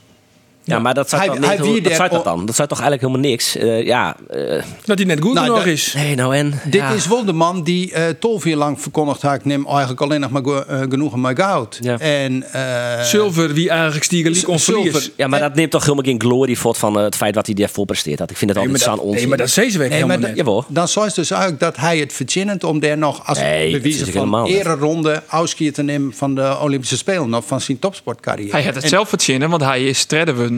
Ja, 0.65 0.79
maar 0.79 0.95
dat 0.95 1.09
zou 1.09 1.23
Hij- 1.23 1.31
niet- 1.59 1.75
dat 1.75 1.85
der- 1.85 1.95
zou 1.95 2.09
dat 2.11 2.25
dan? 2.25 2.47
Dat 2.47 2.55
zou 2.55 2.69
toch 2.69 2.81
eigenlijk 2.81 3.09
helemaal 3.13 3.31
niks? 3.31 3.57
Eh, 3.57 3.85
ja, 3.87 4.17
eh, 4.29 4.63
Dat 4.85 4.99
hij 4.99 5.07
net 5.07 5.21
goed 5.21 5.33
Nou, 5.35 5.47
genoeg 5.47 5.59
dat- 5.63 5.73
is. 5.73 5.93
nee, 5.95 6.15
nou 6.15 6.37
en? 6.37 6.61
Dit 6.65 6.81
ja. 6.81 6.91
is 6.91 7.07
wel 7.07 7.25
de 7.25 7.33
man 7.33 7.63
die 7.63 7.93
uh, 7.93 8.03
tolf 8.19 8.45
jaar 8.45 8.57
lang 8.57 8.81
verkondigd 8.81 9.23
had, 9.23 9.35
ik 9.35 9.45
neem 9.45 9.67
eigenlijk 9.67 10.01
alleen 10.01 10.21
nog 10.21 10.31
maar 10.31 10.43
go- 10.45 10.61
eh, 10.69 10.81
genoegen 10.81 11.21
met 11.21 11.39
goud. 11.41 11.79
Ja. 11.81 11.99
En, 11.99 12.53
eh, 12.53 13.03
Zilver, 13.03 13.53
wie 13.55 13.69
eigenlijk 13.71 14.05
stiegen 14.05 14.31
liek 14.33 14.49
ons. 14.49 14.71
Ja, 15.17 15.27
maar 15.29 15.41
dat 15.41 15.55
neemt 15.55 15.71
toch 15.71 15.83
helemaal 15.83 16.05
geen 16.05 16.21
glorie 16.21 16.59
voort 16.59 16.79
van 16.79 16.97
eh, 16.99 17.03
het 17.05 17.17
feit 17.17 17.35
wat 17.35 17.47
hij 17.47 17.55
daarvoor 17.55 17.85
presteert 17.87 18.19
had. 18.19 18.31
Ik 18.31 18.37
vind 18.37 18.51
het 18.51 18.59
altijd 18.59 18.81
zo'n 18.81 18.99
onzin. 18.99 19.19
nee, 19.19 19.27
maar 19.29 19.39
dat 19.39 19.51
zei 19.51 19.71
ze 19.71 19.79
weg 19.79 19.89
Nee, 19.89 19.97
helemaal 19.97 20.19
maar. 20.19 20.35
Jawel. 20.35 20.65
Dan 20.69 20.89
zou 20.89 21.07
het 21.07 21.15
dus 21.15 21.31
eigenlijk 21.31 21.61
dat 21.63 21.77
hij 21.77 21.99
het 21.99 22.13
verzinnend 22.13 22.65
om 22.65 22.81
daar 22.81 22.99
nog 22.99 23.27
als 23.27 23.39
Nee, 23.39 23.73
bewijzen 23.73 24.01
is 24.07 24.13
van 24.13 24.19
helemaal 24.21 24.45
niet. 24.47 24.55
ereronde 24.57 25.23
afscheid 25.27 25.75
te 25.75 25.83
nemen 25.83 26.13
van 26.15 26.35
de 26.35 26.59
Olympische 26.61 26.97
Spelen 26.97 27.35
of 27.35 27.47
van 27.47 27.61
zijn 27.61 27.79
topsportcarrière. 27.79 28.51
Hij 28.53 28.65
had 28.65 28.75
het 28.75 28.89
zelf 28.89 29.09
verzinnen, 29.09 29.51
want 29.51 29.63
hij 29.63 29.85
is 29.85 30.05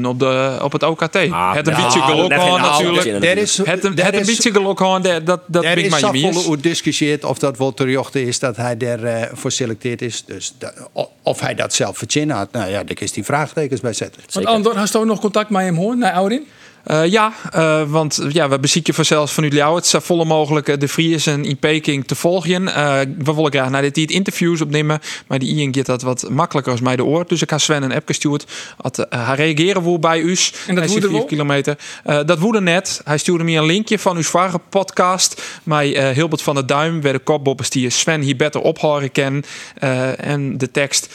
op, 0.06 0.18
de, 0.18 0.58
op 0.62 0.72
het 0.72 0.82
OKT. 0.82 1.16
Ah, 1.16 1.54
het 1.54 1.66
een 1.66 1.76
ja, 1.76 1.84
beetje 1.84 2.00
geluk 2.00 2.32
aan 2.32 2.74
geen 2.74 2.92
natuurlijk. 2.92 3.38
is, 3.38 3.56
Het 3.56 3.84
een, 3.84 3.98
het 3.98 4.14
een 4.14 4.26
beetje 4.26 4.52
geluk 4.52 4.82
aan, 4.82 5.02
dat, 5.02 5.26
dat, 5.26 5.40
dat 5.46 5.64
Er 5.64 5.78
is 5.78 5.98
zoveel 5.98 6.60
discussieerd 6.60 7.24
of 7.24 7.38
dat 7.38 7.58
wel 7.58 7.74
terecht 7.74 8.14
is 8.14 8.38
dat 8.38 8.56
hij 8.56 8.76
daarvoor 8.76 9.30
voor 9.36 9.50
selecteerd 9.50 10.02
is. 10.02 10.24
Dus 10.26 10.54
dat- 10.58 10.74
of 11.22 11.40
hij 11.40 11.54
dat 11.54 11.74
zelf 11.74 11.98
verzinnen 11.98 12.36
had, 12.36 12.52
nou 12.52 12.70
ja, 12.70 12.82
daar 12.84 12.96
is 13.00 13.12
die 13.12 13.24
vraagtekens 13.24 13.80
bij 13.80 13.92
zetten. 13.92 14.22
Want 14.32 14.46
Andor, 14.46 14.76
had 14.76 14.92
je 14.92 15.04
nog 15.04 15.20
contact 15.20 15.50
met 15.50 15.62
hem 15.62 15.76
hoor, 15.76 15.96
naar 15.96 16.12
Audin? 16.12 16.46
Eh, 16.84 17.06
ja, 17.06 17.32
eh, 17.52 17.82
want 17.86 18.24
ja, 18.28 18.48
we 18.48 18.58
bezieken 18.58 18.94
vanzelfs 18.94 19.32
vanuit 19.32 19.52
jou 19.52 19.76
het 19.76 19.86
zo 19.86 19.98
volle 19.98 20.24
mogelijk 20.24 20.80
de 20.80 20.88
Friesen 20.88 21.44
in 21.44 21.56
Peking 21.56 22.06
te 22.06 22.14
volgen. 22.14 22.68
Eh, 22.68 23.00
we 23.18 23.34
willen 23.34 23.52
graag 23.52 23.70
naar 23.70 23.82
dit 23.82 23.94
die 23.94 24.12
interviews 24.12 24.60
opnemen, 24.60 25.00
maar 25.26 25.38
die 25.38 25.54
Ian 25.54 25.74
gaat 25.74 25.86
dat 25.86 26.02
wat 26.02 26.28
makkelijker 26.30 26.72
als 26.72 26.80
mij 26.80 26.96
de 26.96 27.04
oor. 27.04 27.26
Dus 27.26 27.42
ik 27.42 27.50
ga 27.50 27.58
Sven 27.58 27.82
een 27.82 27.92
app 27.92 28.06
gestuurd. 28.06 28.46
Had, 28.76 29.06
hij 29.08 29.34
reageren 29.34 29.82
woe 29.82 29.98
bij 29.98 30.20
u. 30.20 30.36
En 30.66 30.74
dat 30.74 30.86
woede 30.86 31.24
kilometer. 31.24 31.76
Dat 32.04 32.38
woede 32.38 32.60
net. 32.60 33.00
Hij 33.04 33.18
stuurde 33.18 33.44
me 33.44 33.52
een 33.52 33.64
linkje 33.64 33.98
van 33.98 34.16
uw 34.16 34.22
vorige 34.22 34.58
podcast. 34.68 35.42
Maar 35.62 35.84
eh 35.84 36.10
Hilbert 36.10 36.42
van 36.42 36.54
der 36.54 36.66
Duim, 36.66 37.02
waar 37.02 37.12
de 37.12 37.18
kopboppers 37.18 37.70
die 37.70 37.90
Sven 37.90 38.20
hier 38.20 38.36
beter 38.36 38.60
ophoren 38.60 39.12
kennen. 39.12 39.44
En 40.16 40.58
de 40.58 40.70
tekst, 40.70 41.08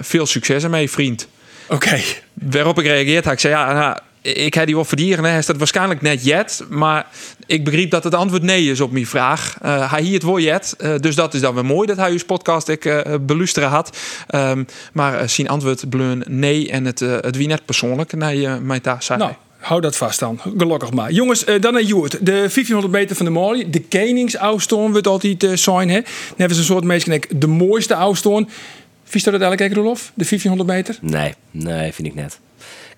veel 0.00 0.26
succes 0.26 0.62
ermee 0.62 0.90
vriend. 0.90 1.28
Oké. 1.68 2.00
Waarop 2.32 2.78
ik 2.78 2.86
reageerd 2.86 3.24
had, 3.24 3.32
ik 3.32 3.40
zei 3.40 3.54
ja, 3.54 3.72
nou, 3.72 3.96
ik 4.34 4.54
heb 4.54 4.66
die 4.66 4.74
wel 4.74 4.84
verdieren. 4.84 5.24
Hij 5.24 5.38
is 5.38 5.46
dat 5.46 5.56
waarschijnlijk 5.56 6.02
net 6.02 6.24
jet, 6.24 6.64
maar 6.68 7.06
ik 7.46 7.64
begreep 7.64 7.90
dat 7.90 8.04
het 8.04 8.14
antwoord 8.14 8.42
nee 8.42 8.70
is 8.70 8.80
op 8.80 8.92
mijn 8.92 9.06
vraag. 9.06 9.56
Eh, 9.62 9.92
hij 9.92 10.02
hier 10.02 10.14
het 10.14 10.22
woord 10.22 10.42
jet, 10.42 10.74
eh, 10.78 10.94
dus 11.00 11.14
dat 11.14 11.34
is 11.34 11.40
dan 11.40 11.54
weer 11.54 11.64
mooi 11.64 11.86
dat 11.86 11.96
hij 11.96 12.10
uw 12.10 12.24
podcast 12.26 12.68
ik 12.68 12.84
uh, 12.84 13.00
beluisteren 13.20 13.68
had. 13.68 13.98
Ehm, 14.26 14.64
maar 14.92 15.22
uh, 15.22 15.28
zijn 15.28 15.48
antwoord 15.48 15.88
bleun 15.88 16.24
nee 16.28 16.70
en 16.70 16.84
het, 16.84 17.00
uh, 17.00 17.16
het 17.20 17.36
wie 17.36 17.46
net 17.46 17.64
persoonlijk 17.64 18.12
naar 18.12 18.34
je 18.34 18.58
mijn 18.62 18.80
taak 18.80 19.02
zei. 19.02 19.18
Nou, 19.18 19.32
hou 19.58 19.80
dat 19.80 19.96
vast 19.96 20.18
dan. 20.18 20.40
Gelukkig 20.56 20.92
maar. 20.92 21.12
Jongens, 21.12 21.48
uh, 21.48 21.60
dan 21.60 21.72
naar 21.72 21.82
Joert. 21.82 22.12
De 22.12 22.32
1500 22.32 22.92
meter 22.92 23.16
van 23.16 23.26
de 23.26 23.32
Mali. 23.32 23.70
De 23.70 23.80
Keningsaustoon 23.80 24.92
wordt 24.92 25.06
altijd 25.06 25.42
uh, 25.42 25.56
zijn. 25.56 25.88
Hè? 25.88 26.00
Dan 26.00 26.36
hebben 26.36 26.56
ze 26.56 26.60
een 26.60 26.68
soort 26.68 26.84
mensen 26.84 27.20
de 27.28 27.46
mooiste 27.46 27.94
austoon. 27.94 28.48
Vies 29.04 29.22
dat 29.22 29.40
eigenlijk, 29.40 29.74
Rolof? 29.74 30.12
De 30.14 30.24
1500 30.28 30.68
meter? 30.68 30.98
Nee, 31.00 31.34
nee, 31.50 31.92
vind 31.92 32.08
ik 32.08 32.14
net. 32.14 32.38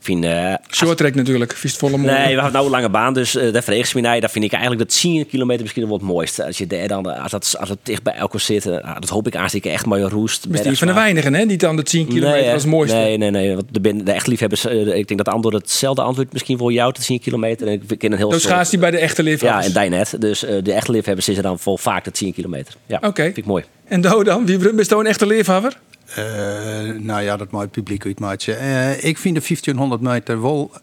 Vind... 0.00 0.24
Uh, 0.24 0.54
Short 0.70 0.96
track 0.96 1.14
natuurlijk. 1.14 1.52
Vies 1.56 1.76
volle 1.76 1.96
mooi. 1.96 2.12
Nee, 2.12 2.24
we 2.24 2.32
hebben 2.32 2.52
nou 2.52 2.64
een 2.64 2.70
lange 2.70 2.88
baan, 2.88 3.14
dus 3.14 3.34
uh, 3.34 3.52
daar 3.52 3.62
verreeg 3.62 3.94
me 3.94 4.00
naar. 4.00 4.20
Dat 4.20 4.30
vind 4.30 4.44
ik 4.44 4.52
eigenlijk 4.52 4.82
dat 4.82 5.00
10 5.00 5.26
kilometer 5.26 5.62
misschien 5.62 5.84
wel 5.84 5.92
het 5.92 6.02
mooiste. 6.02 6.44
Als 6.44 6.58
je 6.58 6.66
daar 6.66 6.88
dan, 6.88 7.22
als 7.22 7.32
het, 7.32 7.54
als 7.58 7.68
het 7.68 7.78
dicht 7.82 8.02
bij 8.02 8.14
elkaar 8.14 8.40
zit, 8.40 8.66
uh, 8.66 8.94
dat 8.98 9.08
hoop 9.08 9.26
ik 9.26 9.36
aansteken 9.36 9.72
echt 9.72 9.86
maar 9.86 10.00
roest. 10.00 10.46
Is 10.50 10.62
die 10.62 10.78
van 10.78 10.86
de 10.86 10.92
weinigen, 10.92 11.34
hè? 11.34 11.46
Die 11.46 11.56
dan 11.56 11.76
de 11.76 11.82
10 11.82 12.06
kilometer 12.06 12.40
nee, 12.40 12.52
als 12.52 12.64
mooiste. 12.64 12.96
Nee, 12.96 13.16
nee, 13.16 13.30
nee. 13.30 13.54
Want 13.54 13.66
de, 13.70 14.02
de 14.02 14.12
echt 14.12 14.26
liefhebbers, 14.26 14.64
ik 14.64 15.08
denk 15.08 15.24
dat 15.24 15.34
antwoord 15.34 15.54
hetzelfde 15.54 16.02
antwoord 16.02 16.32
misschien 16.32 16.58
voor 16.58 16.72
jou, 16.72 16.92
de 16.92 17.00
10 17.00 17.20
kilometer. 17.20 17.66
En 17.66 17.82
ik 17.88 17.98
ken 17.98 18.12
een 18.12 18.18
heel 18.18 18.28
Dus 18.28 18.44
gaat 18.44 18.70
die 18.70 18.78
bij 18.78 18.90
de 18.90 18.98
echte 18.98 19.22
liefhebbers? 19.22 19.66
Ja, 19.66 19.74
en 19.74 19.80
die 19.80 19.98
net. 19.98 20.16
Dus 20.18 20.40
de 20.40 20.72
echte 20.72 20.92
liefhebbers 20.92 21.28
is 21.28 21.36
er 21.36 21.42
dan 21.42 21.58
vol 21.58 21.76
vaak 21.76 22.04
de 22.04 22.10
10 22.10 22.32
kilometer. 22.32 22.74
Ja, 22.86 22.96
Oké. 22.96 23.06
Okay. 23.06 23.24
vind 23.24 23.36
ik 23.36 23.46
mooi. 23.46 23.64
En 23.88 24.00
Do 24.00 24.22
dan? 24.22 24.46
Wie 24.46 24.74
is 24.74 24.90
een 24.90 25.06
echte 25.06 25.26
liefhebber? 25.26 25.76
Uh, 26.08 26.94
nou 27.00 27.22
ja, 27.22 27.36
dat 27.36 27.50
moet 27.50 27.70
publiek 27.70 28.06
uitmaken. 28.06 28.62
Uh, 28.62 29.04
ik 29.04 29.18
vind 29.18 29.34
de 29.34 29.42
1500 29.46 30.00
meter 30.00 30.42
wel 30.42 30.70
uh, 30.72 30.76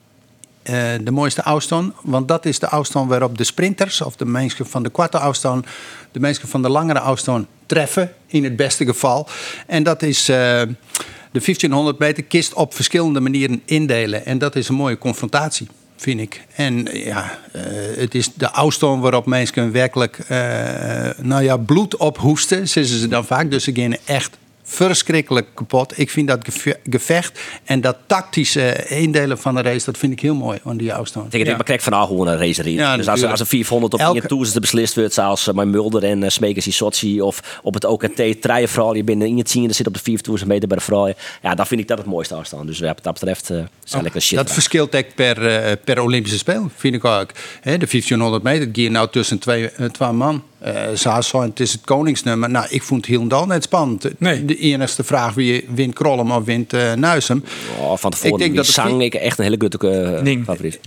de 1.01 1.12
mooiste 1.12 1.44
afstand. 1.44 1.94
Want 2.03 2.27
dat 2.27 2.46
is 2.46 2.60
de 2.60 2.70
afstand 2.70 3.10
waarop 3.10 3.38
de 3.38 3.44
sprinters, 3.44 4.01
of 4.01 4.15
de 4.15 4.25
mensen 4.25 4.67
van 4.67 4.84
de 4.84 4.89
korte 4.89 5.20
afstand, 5.20 5.67
de 6.12 6.20
mensen 6.20 6.48
van 6.48 6.62
de 6.62 6.70
langere 6.70 7.00
afstand 7.00 7.48
treffen, 7.65 8.13
in 8.27 8.44
het 8.44 8.55
beste 8.55 8.86
geval. 8.86 9.27
En 9.67 9.84
dat 9.84 10.01
is. 10.01 10.25
De 10.25 11.41
1500 11.41 12.00
meter 12.00 12.24
kist 12.24 12.53
op 12.53 12.74
verschillende 12.74 13.20
manieren 13.20 13.62
indelen. 13.65 14.25
En 14.25 14.38
dat 14.38 14.55
is 14.55 14.67
een 14.67 14.75
mooie 14.75 14.98
confrontatie, 14.98 15.67
vind 15.96 16.20
ik. 16.20 16.41
En 16.55 16.88
ja, 16.91 17.39
het 17.98 18.15
is 18.15 18.34
de 18.34 18.51
afstand 18.51 19.01
waarop 19.01 19.25
mensen 19.25 19.72
werkelijk 19.72 20.25
nou 21.22 21.44
ja, 21.44 21.58
bloed 21.58 21.98
ophoesten, 21.98 22.67
zeggen 22.67 23.00
ze 23.00 23.08
dan 23.08 23.25
vaak. 23.25 23.51
Dus 23.51 23.63
ze 23.63 23.75
gaan 23.75 23.96
echt 24.05 24.38
verschrikkelijk 24.66 25.48
kapot. 25.54 26.00
Ik 26.00 26.10
vind 26.10 26.28
dat 26.28 26.48
gevecht 26.90 27.40
en 27.64 27.82
dat 27.82 27.98
tactische 28.06 28.86
indelen 28.88 29.38
van 29.38 29.56
de 29.56 29.62
race, 29.62 29.86
dat 29.86 29.98
vind 29.98 30.12
ik 30.12 30.20
heel 30.20 30.36
mooi 30.36 30.60
aan 30.64 30.78
die 30.78 30.94
afstand. 30.94 31.34
Ik 31.34 31.46
denk, 31.46 31.58
ja. 31.58 31.64
krijg 31.64 31.84
van 31.84 31.94
gewoon 32.08 32.28
een 32.28 32.38
race 32.38 32.74
Ja, 32.74 32.98
dus 32.98 33.08
als, 33.08 33.24
als 33.24 33.40
er 33.40 33.46
400 33.46 33.94
op 33.94 34.00
Elke... 34.00 34.28
toers 34.28 34.52
te 34.52 34.60
beslist 34.60 34.96
wordt, 34.96 35.14
zoals 35.14 35.48
uh, 35.48 35.54
mijn 35.54 35.70
Mulder 35.70 36.04
en 36.04 36.22
uh, 36.22 36.30
Smekers 36.30 36.66
in 36.66 36.74
Sochi 36.74 37.22
of 37.22 37.60
op 37.64 37.74
het 37.74 37.86
OKT, 37.86 38.42
treien 38.42 38.70
vrouwen, 38.70 38.98
je 38.98 39.04
binnen 39.04 39.28
in 39.28 39.38
het 39.38 39.50
zien, 39.50 39.68
er 39.68 39.76
zit 39.76 39.88
op 39.88 39.94
de 39.94 40.00
4000 40.00 40.50
meter 40.50 40.68
bij 40.68 40.78
de 40.78 40.84
vrouwen. 40.84 41.16
Ja, 41.42 41.56
dan 41.56 41.68
vind 41.68 41.82
ik 41.82 41.88
dat 41.88 41.98
het 41.98 42.08
mooiste 42.08 42.36
afstand. 42.36 42.68
Dus 42.68 42.80
wat 42.80 43.00
dat 43.02 43.14
betreft 43.14 43.50
uh, 43.50 43.58
is 43.86 43.94
lekker 44.02 44.22
shit. 44.22 44.38
Dat 44.38 44.52
verschilt 44.52 44.94
echt 44.94 45.16
per, 45.16 45.68
uh, 45.68 45.72
per 45.84 46.02
Olympische 46.02 46.38
Spel, 46.38 46.70
vind 46.76 46.96
ik 46.96 47.06
ook. 47.06 47.30
He, 47.62 47.78
de 47.78 47.88
1500 47.90 48.44
meter, 48.44 48.72
die 48.72 48.90
nou 48.90 49.10
tussen 49.12 49.40
twee, 49.40 49.70
uh, 49.80 49.90
twee 49.90 50.12
man. 50.12 50.44
Uh, 50.66 51.42
het 51.42 51.60
is 51.60 51.72
het 51.72 51.82
koningsnummer. 51.82 52.50
Nou, 52.50 52.66
ik 52.70 52.84
vond 52.84 53.02
het 53.02 53.10
heel 53.10 53.46
net 53.48 53.64
spannend. 53.64 54.10
Nee. 54.18 54.46
De 54.46 54.58
enigste 54.58 55.04
vraag 55.04 55.34
wie 55.34 55.66
wint 55.70 55.94
Krollem 55.94 56.32
of 56.32 56.44
wint 56.44 56.74
uh, 56.74 56.94
Nuisem. 56.94 57.44
Oh, 57.80 57.98
van 57.98 58.12
tevoren 58.12 58.34
ik 58.34 58.40
denk 58.40 58.56
dat 58.56 58.66
zang 58.66 59.02
ik 59.02 59.14
echt 59.14 59.38
een 59.38 59.44
hele 59.44 59.58
goede 59.60 60.24
uh, 60.24 60.44
favoriet. 60.44 60.80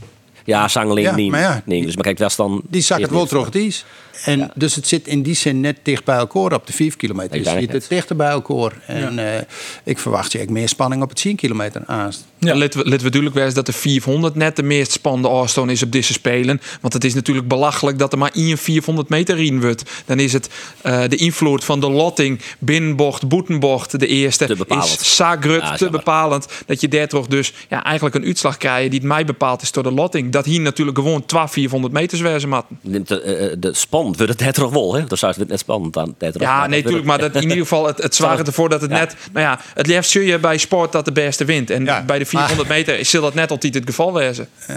Ja, 0.48 0.68
Zangeling 0.68 1.06
Ja, 1.06 1.14
niet. 1.14 1.30
maar 1.30 1.40
ja, 1.40 1.62
nee, 1.64 1.84
dus 1.84 1.94
maar 1.94 2.04
kijk, 2.04 2.18
wel 2.18 2.30
dan. 2.36 2.62
Die 2.68 2.82
zak 2.82 2.98
het 2.98 3.10
is 3.10 3.14
wel 3.14 3.26
terug 3.26 3.50
is. 3.50 3.84
En 4.24 4.50
dus 4.54 4.74
het 4.74 4.88
zit 4.88 5.06
in 5.06 5.22
die 5.22 5.34
zin 5.34 5.60
net 5.60 5.76
dicht 5.82 6.04
bij 6.04 6.16
elkaar 6.16 6.52
op 6.52 6.66
de 6.66 6.72
4 6.72 6.96
kilometer. 6.96 7.38
Dus 7.42 7.52
je 7.52 7.58
zit 7.58 7.72
het. 7.72 7.86
dichter 7.88 8.16
bij 8.16 8.28
elkaar. 8.28 8.72
En 8.86 9.34
eh, 9.34 9.40
ik 9.84 9.98
verwacht 9.98 10.32
je 10.32 10.38
echt 10.38 10.50
meer 10.50 10.68
spanning 10.68 11.02
op 11.02 11.08
het 11.08 11.18
10 11.18 11.36
kilometer 11.36 11.82
aan. 11.86 12.12
Ja. 12.38 12.54
Laten 12.54 12.80
we, 12.80 12.88
laten 12.88 13.04
we 13.04 13.10
duidelijk 13.10 13.34
wezen 13.34 13.54
dat 13.54 13.66
de 13.66 13.72
400 13.72 14.34
net 14.34 14.56
de 14.56 14.62
meest 14.62 14.92
spannende 14.92 15.28
afstand 15.28 15.70
is 15.70 15.82
op 15.82 15.92
deze 15.92 16.12
spelen. 16.12 16.60
Want 16.80 16.92
het 16.92 17.04
is 17.04 17.14
natuurlijk 17.14 17.48
belachelijk 17.48 17.98
dat 17.98 18.12
er 18.12 18.18
maar 18.18 18.30
1 18.34 18.58
400 18.58 19.08
meter 19.08 19.38
in 19.38 19.60
wordt. 19.60 19.82
Dan 20.04 20.18
is 20.18 20.32
het 20.32 20.48
eh, 20.80 21.02
de 21.08 21.16
invloed 21.16 21.64
van 21.64 21.80
de 21.80 21.90
lotting, 21.90 22.40
binnenbocht, 22.58 23.28
boetenbocht, 23.28 24.00
de 24.00 24.06
eerste, 24.06 24.46
Te 24.46 24.56
bepalend. 24.56 25.00
is 25.00 25.16
Ja, 25.16 25.76
te 25.76 25.90
bepalend. 25.90 26.46
Dat 26.66 26.80
je 26.80 26.88
daar 26.88 27.08
toch 27.08 27.26
dus 27.26 27.52
ja, 27.68 27.84
eigenlijk 27.84 28.14
een 28.14 28.24
uitslag 28.24 28.56
krijgt 28.56 28.90
die 28.90 28.98
het 28.98 29.08
mij 29.08 29.24
bepaald 29.24 29.62
is 29.62 29.72
door 29.72 29.82
de 29.82 29.92
lotting. 29.92 30.32
Dat 30.38 30.46
hier 30.46 30.60
natuurlijk 30.60 30.98
gewoon 30.98 31.24
12 31.26 31.52
400 31.52 31.92
meters 31.92 32.20
wezen 32.20 32.48
matten. 32.48 32.78
Neemt 32.80 33.08
De, 33.08 33.20
eh, 33.20 33.56
de 33.58 33.74
spannend 33.74 34.16
wordt 34.16 34.32
het 34.32 34.40
net 34.40 34.54
toch 34.54 34.72
wel, 34.72 34.94
hè? 34.94 35.04
Dat 35.04 35.18
zou 35.18 35.34
het 35.38 35.48
net 35.48 35.58
spannend 35.58 35.96
aan. 35.96 36.14
net 36.18 36.34
erop, 36.34 36.40
Ja, 36.40 36.66
nee, 36.66 36.78
natuurlijk. 36.78 37.06
Maar 37.06 37.18
dat 37.18 37.34
in 37.34 37.42
ieder 37.42 37.56
geval, 37.56 37.86
het, 37.86 38.02
het 38.02 38.14
zware 38.14 38.42
ervoor 38.42 38.68
dat 38.68 38.80
het 38.80 38.90
Ja. 38.90 38.98
net... 38.98 39.16
Nou 39.32 39.46
ja, 39.46 39.60
het 39.74 39.86
liefst 39.86 40.10
zul 40.10 40.22
je 40.22 40.38
bij 40.38 40.58
sport 40.58 40.92
dat 40.92 41.04
de 41.04 41.12
beste 41.12 41.44
wint. 41.44 41.70
En 41.70 41.84
Ja, 41.84 42.02
bij 42.02 42.18
de 42.18 42.26
400 42.26 42.68
meter 42.68 43.04
zal 43.04 43.22
dat 43.22 43.34
net 43.34 43.50
altijd 43.50 43.74
het 43.74 43.84
geval 43.86 44.12
wezen. 44.12 44.48
Eh, 44.66 44.76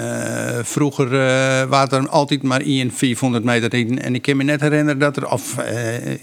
vroeger 0.64 1.06
eh 1.06 1.70
waren 1.70 2.04
er 2.04 2.10
altijd 2.10 2.44
maar 2.44 2.62
1 2.62 2.92
400 2.92 3.44
meter 3.44 3.74
in. 3.74 4.02
En 4.02 4.16
ik 4.16 4.22
kan 4.22 4.38
me 4.38 4.44
net 4.44 4.62
herinneren 4.62 5.00
dat 5.00 5.18
er, 5.18 5.30
of 5.32 5.58
eh, 5.58 5.96
eh, 5.96 6.16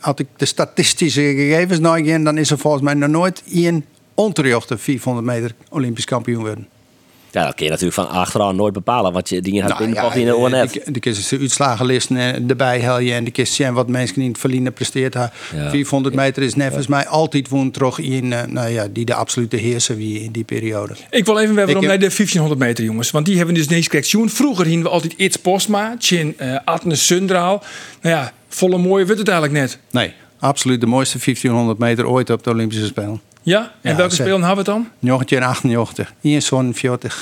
als 0.00 0.14
ik 0.16 0.26
de 0.36 0.44
statistische 0.44 1.20
gegevens 1.20 1.78
nog 1.78 1.96
een, 1.96 2.24
dan 2.24 2.38
is 2.38 2.50
er 2.50 2.58
volgens 2.58 2.82
mij 2.82 2.94
nog 2.94 3.08
nooit 3.08 3.42
één 3.52 3.84
onterjochte 4.14 4.78
400 4.78 5.26
meter 5.26 5.54
Olympisch 5.70 6.04
kampioen 6.04 6.40
worden. 6.44 6.68
Ja, 7.36 7.44
dat 7.44 7.54
kun 7.54 7.64
je 7.64 7.70
natuurlijk 7.70 7.98
van 8.00 8.08
achteraan 8.08 8.56
nooit 8.56 8.72
bepalen. 8.72 9.12
Wat 9.12 9.28
je 9.28 9.40
dingen 9.40 9.60
gaat 9.60 9.68
Nou, 9.68 9.80
binnen 9.84 9.98
ja, 10.02 10.06
of 10.08 10.14
in 10.14 10.24
de 10.26 10.34
eh, 10.34 10.62
net. 10.62 10.94
de- 10.94 11.00
kist 11.00 11.30
de 11.30 11.38
uitslagenlisten 11.38 12.16
eh, 12.16 12.50
erbij 12.50 12.80
hel 12.80 12.98
je 12.98 13.12
en 13.12 13.24
de 13.24 13.30
kist 13.30 13.52
zien 13.52 13.72
wat 13.72 13.88
mensen 13.88 14.22
in 14.22 14.28
het 14.28 14.38
verliezen 14.38 14.72
presteert. 14.72 15.14
Ja. 15.14 15.30
400 15.70 16.14
meter 16.14 16.42
is 16.42 16.54
net 16.54 16.66
volgens 16.66 16.86
mij 16.86 17.06
altijd 17.06 17.48
woon 17.48 17.70
terug 17.70 17.98
in, 17.98 18.32
eh, 18.32 18.42
nou 18.46 18.68
ja, 18.68 18.86
die 18.90 19.04
de 19.04 19.14
absolute 19.14 19.56
heerser 19.56 19.96
wie 19.96 20.20
in 20.22 20.32
die 20.32 20.44
periode. 20.44 20.94
Ik 21.10 21.24
wil 21.24 21.38
even 21.38 21.54
weer 21.54 21.68
Ik 21.68 21.74
om 21.76 21.80
heb- 21.80 21.90
naar 21.90 21.98
de 22.08 22.14
1500 22.14 22.60
meter, 22.60 22.84
jongens. 22.84 23.10
Want 23.10 23.26
die 23.26 23.36
hebben 23.36 23.54
we 23.54 23.60
dus 23.60 23.68
niks 23.68 23.86
correctie. 23.88 24.28
Vroeger 24.28 24.66
hingen 24.66 24.84
we 24.84 24.90
altijd 24.90 25.12
iets 25.16 25.36
Postma, 25.36 25.94
Chin, 25.98 26.36
uh, 26.40 26.58
Atne 26.64 26.94
Sundraal. 26.94 27.62
Nou 28.00 28.14
ja, 28.16 28.32
volle 28.48 28.78
mooie 28.78 29.04
wordt 29.04 29.18
het 29.20 29.28
eigenlijk 29.28 29.60
net. 29.60 29.78
Nee, 29.90 30.12
absoluut 30.38 30.80
de 30.80 30.86
mooiste 30.86 31.18
1500 31.18 31.78
meter 31.78 32.06
ooit 32.08 32.30
op 32.30 32.42
de 32.44 32.50
Olympische 32.50 32.86
Spelen. 32.86 33.20
Ja? 33.46 33.72
En 33.82 33.90
Ja, 33.90 33.96
welke 33.96 34.14
spelen 34.14 34.42
hebben 34.42 34.64
we 34.64 34.70
het 34.72 34.80
dan? 34.80 34.88
1988, 35.00 36.12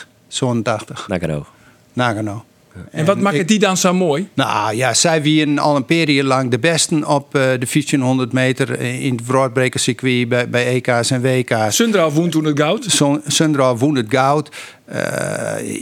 1,48, 0.03 0.07
zo'n 0.29 0.63
80. 0.63 1.09
Nou, 1.09 1.21
Garo. 1.21 1.47
Nagano. 1.93 2.45
En, 2.91 3.05
wat 3.05 3.19
maakt 3.19 3.35
ik- 3.35 3.41
het 3.41 3.49
die 3.49 3.59
dan 3.59 3.77
zo 3.77 3.95
mooi? 3.95 4.29
Nou 4.35 4.75
ja, 4.77 4.95
zij 4.95 5.23
waren 5.23 5.59
al 5.59 5.77
een 5.77 5.85
periode 5.85 6.29
lang 6.29 6.51
de 6.51 6.59
besten 6.59 7.07
op 7.07 7.35
eh, 7.35 7.41
de 7.43 7.67
1500 7.73 8.33
meter 8.33 8.79
eh, 8.79 9.05
in 9.05 9.15
het 9.17 9.25
voortbrekercircuit 9.27 10.29
bij, 10.29 10.49
bij 10.49 10.67
EK's 10.67 11.11
en 11.11 11.21
WK's. 11.23 11.77
Sundraal 11.77 12.13
woont 12.13 12.33
toen 12.33 12.45
het 12.45 12.59
goud. 12.61 12.87
Sundra 13.27 13.77
won 13.77 13.95
het 13.97 14.07
goud. 14.09 14.49
Eh, 14.85 14.99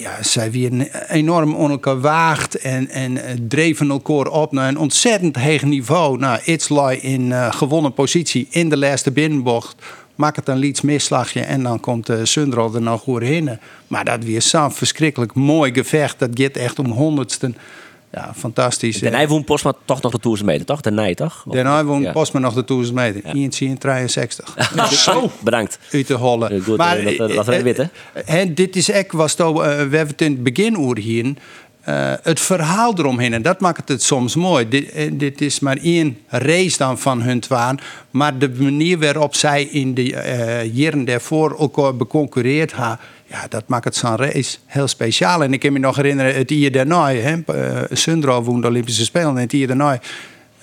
ja, 0.01 0.23
zij 0.23 0.53
werden 0.53 1.09
enorm 1.11 1.55
on 1.55 1.71
elkaar 1.71 2.01
waagd 2.01 2.55
en, 2.55 2.89
en 2.89 3.19
dreven 3.49 3.91
elkaar 3.91 4.27
op 4.27 4.53
naar 4.53 4.69
een 4.69 4.79
ontzettend 4.79 5.37
hoog 5.37 5.63
niveau. 5.63 6.19
Nou, 6.19 6.41
Itzlai 6.45 6.99
in 6.99 7.33
eh, 7.33 7.53
gewonnen 7.53 7.93
positie 7.95 8.47
in 8.51 8.69
de 8.69 8.77
laatste 8.79 9.11
binnenbocht. 9.11 9.75
Maak 10.15 10.37
het 10.37 10.49
een 10.49 10.59
liets 10.59 10.81
misslagje 10.81 11.41
en 11.41 11.63
dan 11.63 11.81
komt 11.81 12.11
uh, 12.11 12.17
Sundra 12.23 12.69
er 12.75 12.83
nog 12.83 13.01
goed 13.01 13.23
in. 13.23 13.59
Maar 13.87 14.05
dat 14.05 14.25
weer 14.25 14.43
zo'n 14.43 14.73
verschrikkelijk 14.73 15.35
mooi 15.35 15.73
gevecht. 15.75 16.19
Dat 16.19 16.29
gaat 16.33 16.57
echt 16.57 16.79
om 16.79 16.87
honderdsten. 16.91 17.57
Ja, 18.13 18.33
fantastisch. 18.37 18.99
De 18.99 19.11
Nij 19.11 19.29
woont 19.29 19.45
Postma 19.45 19.73
toch 19.85 20.03
nog 20.03 20.13
de 20.13 20.19
1000 20.21 20.49
meter, 20.49 20.67
toch? 20.67 20.81
De 20.81 20.91
Nij, 20.91 21.15
toch? 21.15 21.45
Daarna 21.51 21.85
won 21.85 22.01
Ja. 22.03 22.13
Postma 22.13 22.41
nog 22.41 22.55
de 22.55 22.65
1000 22.65 22.95
meter. 22.97 23.35
INC 23.35 23.81
63. 23.81 24.57
Zo. 24.91 25.31
Bedankt. 25.45 25.79
uit 25.91 26.07
te 26.07 26.15
hollen. 26.15 26.51
Eh, 26.51 26.63
goed, 26.65 26.79
eh, 26.79 27.05
dat- 27.05 27.17
dat- 27.17 27.33
dat 27.37 27.47
we 27.47 27.55
eh, 27.55 27.63
weten. 27.63 27.91
eh, 28.13 28.35
En 28.41 28.55
dit 28.55 28.77
is 28.77 28.91
echt 28.91 29.13
was 29.13 29.35
to, 29.35 29.61
eh, 29.61 29.69
we 29.69 29.97
hebben 29.97 30.07
het 30.07 30.21
in 30.23 30.33
het 30.33 30.43
begin 30.43 30.79
over 30.79 30.99
hier. 30.99 31.35
Eh, 31.83 32.13
het 32.23 32.41
verhaal 32.41 32.99
eromheen. 32.99 33.33
En 33.33 33.43
dat 33.43 33.61
maakt 33.61 33.89
het 33.89 34.03
soms 34.03 34.35
mooi. 34.35 34.69
Dit, 34.69 34.91
eh, 34.91 35.11
dit 35.13 35.41
is 35.41 35.61
maar 35.61 35.77
één 35.77 36.19
race 36.29 36.79
dan 36.79 36.99
van 36.99 37.23
hun 37.23 37.41
twaan. 37.41 37.79
Maar 38.11 38.39
de 38.39 38.51
manier 38.51 38.99
waarop 38.99 39.35
zij 39.35 39.63
in 39.65 39.95
de 39.95 40.17
eh, 40.17 40.75
jaren 40.75 41.05
daarvoor 41.05 41.59
elkaar 41.59 41.97
beconcurreerd 41.97 42.77
hebben. 42.77 42.99
Ja, 43.27 43.47
dat 43.49 43.65
maakt 43.67 43.85
het 43.85 43.97
zo'n 43.97 44.17
race 44.17 44.59
heel 44.67 44.89
speciaal. 44.89 45.43
En 45.43 45.53
ik 45.53 45.61
kan 45.61 45.73
me 45.73 45.79
nog 45.79 45.97
herinneren, 45.97 46.35
het 46.35 46.51
jaar 46.51 46.71
daarna, 46.71 47.13
hè, 47.13 47.37
uh, 47.37 47.83
Sundro 47.91 48.43
woont 48.43 48.63
de 48.63 48.69
Olympische 48.69 49.05
Spelen. 49.05 49.29
En 49.29 49.37
het 49.37 49.53
jaar 49.53 49.67
daarna 49.67 50.01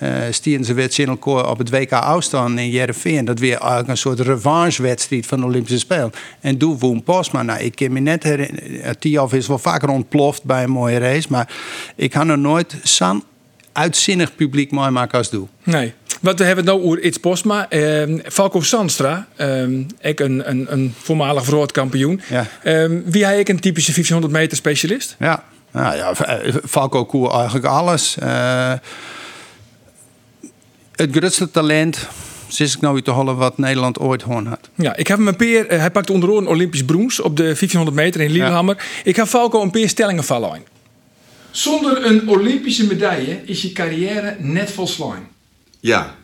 eh 0.00 0.12
stieren 0.30 0.64
ze 0.64 1.04
elkaar 1.06 1.50
op 1.50 1.58
het 1.58 1.70
WK 1.70 1.92
afstand 1.92 2.58
in 2.58 2.70
Jereveen. 2.70 3.24
Dat 3.24 3.38
weer 3.38 3.58
eigenlijk 3.58 3.88
een 3.88 3.96
soort 3.96 4.20
revanche-wedstrijd 4.20 5.26
van 5.26 5.40
de 5.40 5.46
Olympische 5.46 5.78
Spelen. 5.78 6.12
En 6.40 6.56
toen 6.56 6.78
woon 6.78 7.02
Postma. 7.02 7.42
Nou, 7.42 7.60
ik 7.60 7.74
kan 7.74 7.92
me 7.92 8.00
net 8.00 8.22
herinneren, 8.22 8.98
Tiof 8.98 9.32
is 9.32 9.46
wel 9.46 9.58
vaker 9.58 9.88
ontploft 9.88 10.44
bij 10.44 10.62
een 10.62 10.70
mooie 10.70 10.98
race. 10.98 11.26
Maar 11.30 11.48
ik 11.96 12.12
had 12.12 12.26
nog 12.26 12.36
nooit 12.36 12.76
zo'n 12.82 13.24
uitzinnig 13.72 14.34
publiek 14.34 14.70
mooi 14.70 14.90
maken 14.90 15.18
als 15.18 15.30
doe. 15.30 15.46
Nee. 15.62 15.92
Wat 16.20 16.38
we 16.38 16.44
hebben 16.44 16.64
het 16.64 16.74
nou 16.74 16.86
over 16.86 17.02
It's 17.02 17.18
Postma. 17.18 17.68
Ehm 17.68 18.18
Falco 18.24 18.60
Sandstra, 18.60 19.26
ehm 19.36 19.82
ik 20.00 20.20
een, 20.20 20.50
een, 20.50 20.72
een 20.72 20.94
voormalig 20.98 21.46
wereldkampioen. 21.46 22.20
Ja. 22.28 22.46
Ehm, 22.62 23.00
wie 23.04 23.24
hij 23.24 23.38
ik 23.38 23.48
een 23.48 23.60
typische 23.60 23.92
1500 23.92 24.42
meter 24.42 24.56
specialist? 24.56 25.16
Ja, 25.18 25.44
nou 25.70 25.96
ja, 25.96 26.12
eh, 26.12 26.54
Falco 26.68 27.04
Koer 27.04 27.30
eigenlijk 27.32 27.64
alles. 27.64 28.16
Eh, 28.18 28.72
het 31.00 31.16
grootste 31.16 31.50
talent, 31.50 32.08
zit 32.48 32.72
ik 32.74 32.80
nou 32.80 32.94
weer 32.94 33.02
te 33.02 33.10
hollen 33.10 33.36
wat 33.36 33.58
Nederland 33.58 33.98
ooit 33.98 34.22
gewoon 34.22 34.46
had. 34.46 34.68
Ja, 34.74 34.96
ik 34.96 35.06
heb 35.06 35.18
hem 35.18 35.28
een 35.28 35.36
peer. 35.36 35.66
eh, 35.66 35.78
hij 35.78 35.90
pakte 35.90 36.12
onder 36.12 36.28
andere 36.28 36.46
een 36.46 36.52
Olympisch 36.54 36.84
brons 36.84 37.20
op 37.20 37.36
de 37.36 37.42
1500 37.42 37.96
meter 37.96 38.20
in 38.20 38.30
Lillehammer. 38.30 38.84
Ik 39.04 39.16
ga 39.16 39.26
Falco 39.26 39.62
een 39.62 39.70
peer 39.70 39.88
stellingen 39.88 40.24
vallen. 40.24 40.62
Zonder 41.50 42.06
een 42.06 42.28
Olympische 42.28 42.86
medaille 42.86 43.40
is 43.44 43.62
je 43.62 43.72
carrière 43.72 44.36
net 44.38 44.70
volslaan. 44.70 45.28
Ja, 45.80 46.14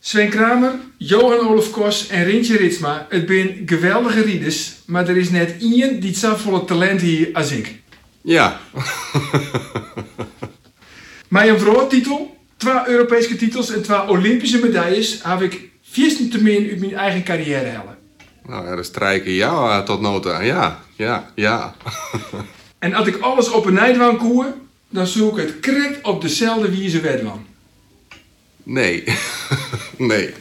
Sven 0.00 0.28
Kramer, 0.28 0.72
Johan 0.96 1.48
Olaf 1.48 1.70
Kos 1.70 2.06
en 2.08 2.24
Rintje 2.24 2.56
Ritsma. 2.56 3.06
Het 3.08 3.26
zijn 3.26 3.62
geweldige 3.66 4.20
rieders, 4.22 4.72
maar 4.84 5.08
er 5.08 5.16
is 5.16 5.30
net 5.30 5.54
één 5.60 6.00
die 6.00 6.14
het 6.20 6.40
volle 6.40 6.64
talent 6.64 7.00
hier 7.00 7.28
als 7.32 7.50
ik. 7.50 7.80
ja, 8.22 8.60
Mijn 11.28 11.48
een 11.48 11.58
vrouwtitel, 11.58 12.35
twee 12.56 12.86
Europese 12.86 13.36
titels 13.36 13.72
en 13.72 13.82
twee 13.82 14.08
Olympische 14.08 14.58
medailles 14.58 15.20
heb 15.22 15.40
ik 15.40 15.68
viersten 15.82 16.30
te 16.30 16.42
min 16.42 16.68
uit 16.70 16.80
mijn 16.80 16.94
eigen 16.94 17.24
carrière 17.24 17.66
hellen. 17.66 17.96
nou 18.46 18.66
ja, 18.66 18.76
dat 18.76 18.84
strijken 18.84 19.32
ja 19.32 19.82
tot 19.82 20.00
nota. 20.00 20.40
Ja, 20.40 20.80
ja, 20.96 21.30
ja. 21.34 21.74
En 22.78 22.94
als 22.94 23.06
ik 23.06 23.16
alles 23.20 23.50
op 23.50 23.66
een 23.66 23.74
nijdwaan 23.74 24.16
koer, 24.16 24.46
dan 24.88 25.06
zoek 25.06 25.38
ik 25.38 25.46
het 25.46 25.60
correct 25.60 26.04
op 26.06 26.22
dezelfde 26.22 26.70
wijze 26.70 27.00
wedlan. 27.00 27.46
Nee, 28.62 29.04
nee. 29.98 30.34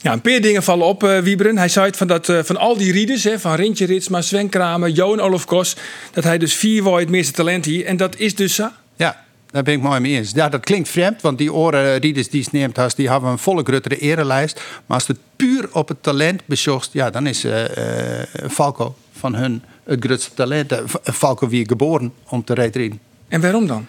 Ja, 0.00 0.12
een 0.12 0.20
paar 0.20 0.40
dingen 0.40 0.62
vallen 0.62 0.86
op, 0.86 1.02
eh 1.02 1.18
Wieberen. 1.18 1.58
Hij 1.58 1.68
zei 1.68 1.86
het 1.86 1.96
van, 1.96 2.06
dat, 2.06 2.28
eh, 2.28 2.38
van 2.42 2.56
al 2.56 2.76
die 2.76 2.92
rieders, 2.92 3.24
hè, 3.24 3.38
van 3.38 3.54
Rintje 3.54 3.86
Ritsma, 3.86 4.20
Sven 4.22 4.48
Kramer, 4.48 4.88
Johan 4.88 5.20
Olaf 5.20 5.44
Kos, 5.44 5.76
dat 6.12 6.24
hij 6.24 6.38
dus 6.38 6.54
vier 6.54 6.98
het 6.98 7.08
meeste 7.08 7.32
talent 7.32 7.64
hier. 7.64 7.84
En 7.84 7.96
dat 7.96 8.18
is 8.18 8.34
dus 8.34 8.54
zo. 8.54 8.68
Ja, 8.96 9.24
daar 9.50 9.62
ben 9.62 9.74
ik 9.74 9.82
mooi 9.82 10.00
mee 10.00 10.16
eens. 10.16 10.30
Ja, 10.30 10.48
dat 10.48 10.64
klinkt 10.64 10.88
vreemd, 10.88 11.22
want 11.22 11.38
die 11.38 11.52
oren 11.52 11.98
rieders 11.98 12.28
die 12.28 12.42
sneemt 12.42 12.76
has, 12.76 12.94
die 12.94 13.10
hebben 13.10 13.30
een 13.30 13.38
volle 13.38 13.62
gruttere 13.62 13.98
erelijst. 13.98 14.60
Maar 14.86 14.96
als 14.96 15.06
het 15.06 15.18
puur 15.36 15.68
op 15.72 15.88
het 15.88 16.02
talent 16.02 16.42
bezocht, 16.46 16.90
ja, 16.92 17.10
dan 17.10 17.26
is 17.26 17.44
eh, 17.44 18.20
eh, 18.20 18.26
Falco 18.50 18.94
van 19.12 19.34
hun 19.34 19.62
het 19.84 20.04
grootste 20.04 20.34
talent. 20.34 20.72
Eh, 20.72 20.80
Falco 21.02 21.48
wie 21.48 21.68
geboren 21.68 22.12
om 22.28 22.44
te 22.44 22.54
rijden. 22.54 23.00
En 23.28 23.40
waarom 23.40 23.66
dan? 23.66 23.86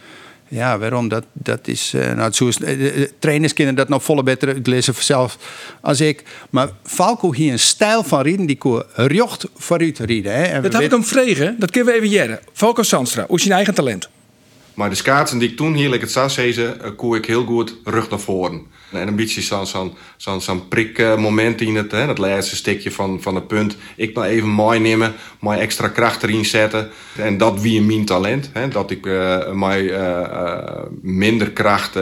Ja, 0.48 0.78
waarom? 0.78 1.08
Dat, 1.08 1.26
dat 1.34 1.68
is, 1.68 1.94
eh, 1.94 2.14
nou, 2.14 2.32
zo 2.32 2.48
is, 2.48 2.60
eh, 2.60 3.08
trainers 3.20 3.54
kunnen 3.54 3.76
dat 3.76 3.90
nog 3.90 4.04
volle 4.04 4.24
beter 4.24 4.48
uitlezen 4.48 4.94
zelf 5.00 5.38
als 5.82 6.02
ik. 6.02 6.24
Maar 6.50 6.70
Falco 6.84 7.34
hier 7.34 7.52
een 7.52 7.60
stijl 7.60 8.04
van 8.04 8.22
rijden 8.22 8.46
die 8.46 8.58
koer 8.58 8.86
rjocht 8.96 9.46
vooruit 9.56 10.00
rijden. 10.00 10.34
Hè. 10.34 10.44
En 10.44 10.62
Dat 10.62 10.72
we 10.72 10.78
heb 10.78 10.86
ik 10.86 10.92
hem 10.92 11.04
vregen. 11.04 11.56
Dat 11.60 11.72
kunnen 11.72 11.94
we 11.94 12.00
even 12.00 12.10
jaren. 12.10 12.40
Falco 12.54 12.84
Sandstra, 12.84 13.26
hoe 13.28 13.36
is 13.36 13.42
zijn 13.42 13.56
eigen 13.56 13.74
talent? 13.74 14.10
Maar 14.80 14.90
de 14.90 14.96
schaatsen 14.96 15.38
die 15.38 15.50
ik 15.50 15.58
toen 15.58 15.74
hier 15.74 16.00
het 16.02 16.12
zag 16.12 16.32
zezen, 16.32 16.78
uh, 16.82 16.88
koer 16.96 17.18
ik 17.18 17.26
heel 17.26 17.46
goed 17.46 17.76
rug 17.84 18.10
naar 18.10 18.20
voren. 18.20 18.62
En 18.92 19.08
een 19.08 19.16
beetje 19.16 19.42
zo'n 19.42 19.94
zo'n 20.18 20.42
zo'n 20.42 20.68
prikmoment 20.68 21.62
in 21.62 21.76
het, 21.76 21.92
hè, 21.92 22.06
dat 22.06 22.18
laatste 22.18 22.56
stukje 22.56 22.92
van, 22.92 23.22
van 23.22 23.36
het 23.36 23.48
punt. 23.48 23.78
Ik 23.96 24.16
nou 24.16 24.28
even 24.28 24.50
mooi 24.50 24.80
nemen, 24.80 25.14
mooi 25.40 25.60
extra 25.60 25.88
kracht 25.88 26.24
erin 26.24 26.46
zetten. 26.46 26.90
En 27.18 27.38
dat 27.38 27.62
wie 27.62 27.82
mijn 27.82 28.06
talent. 28.06 28.50
Hè, 28.54 28.68
dat 28.68 28.92
ik 28.92 29.06
mij 29.54 29.82
uh, 29.82 29.98
uh, 29.98 30.82
minder 31.02 31.52
kracht 31.52 31.94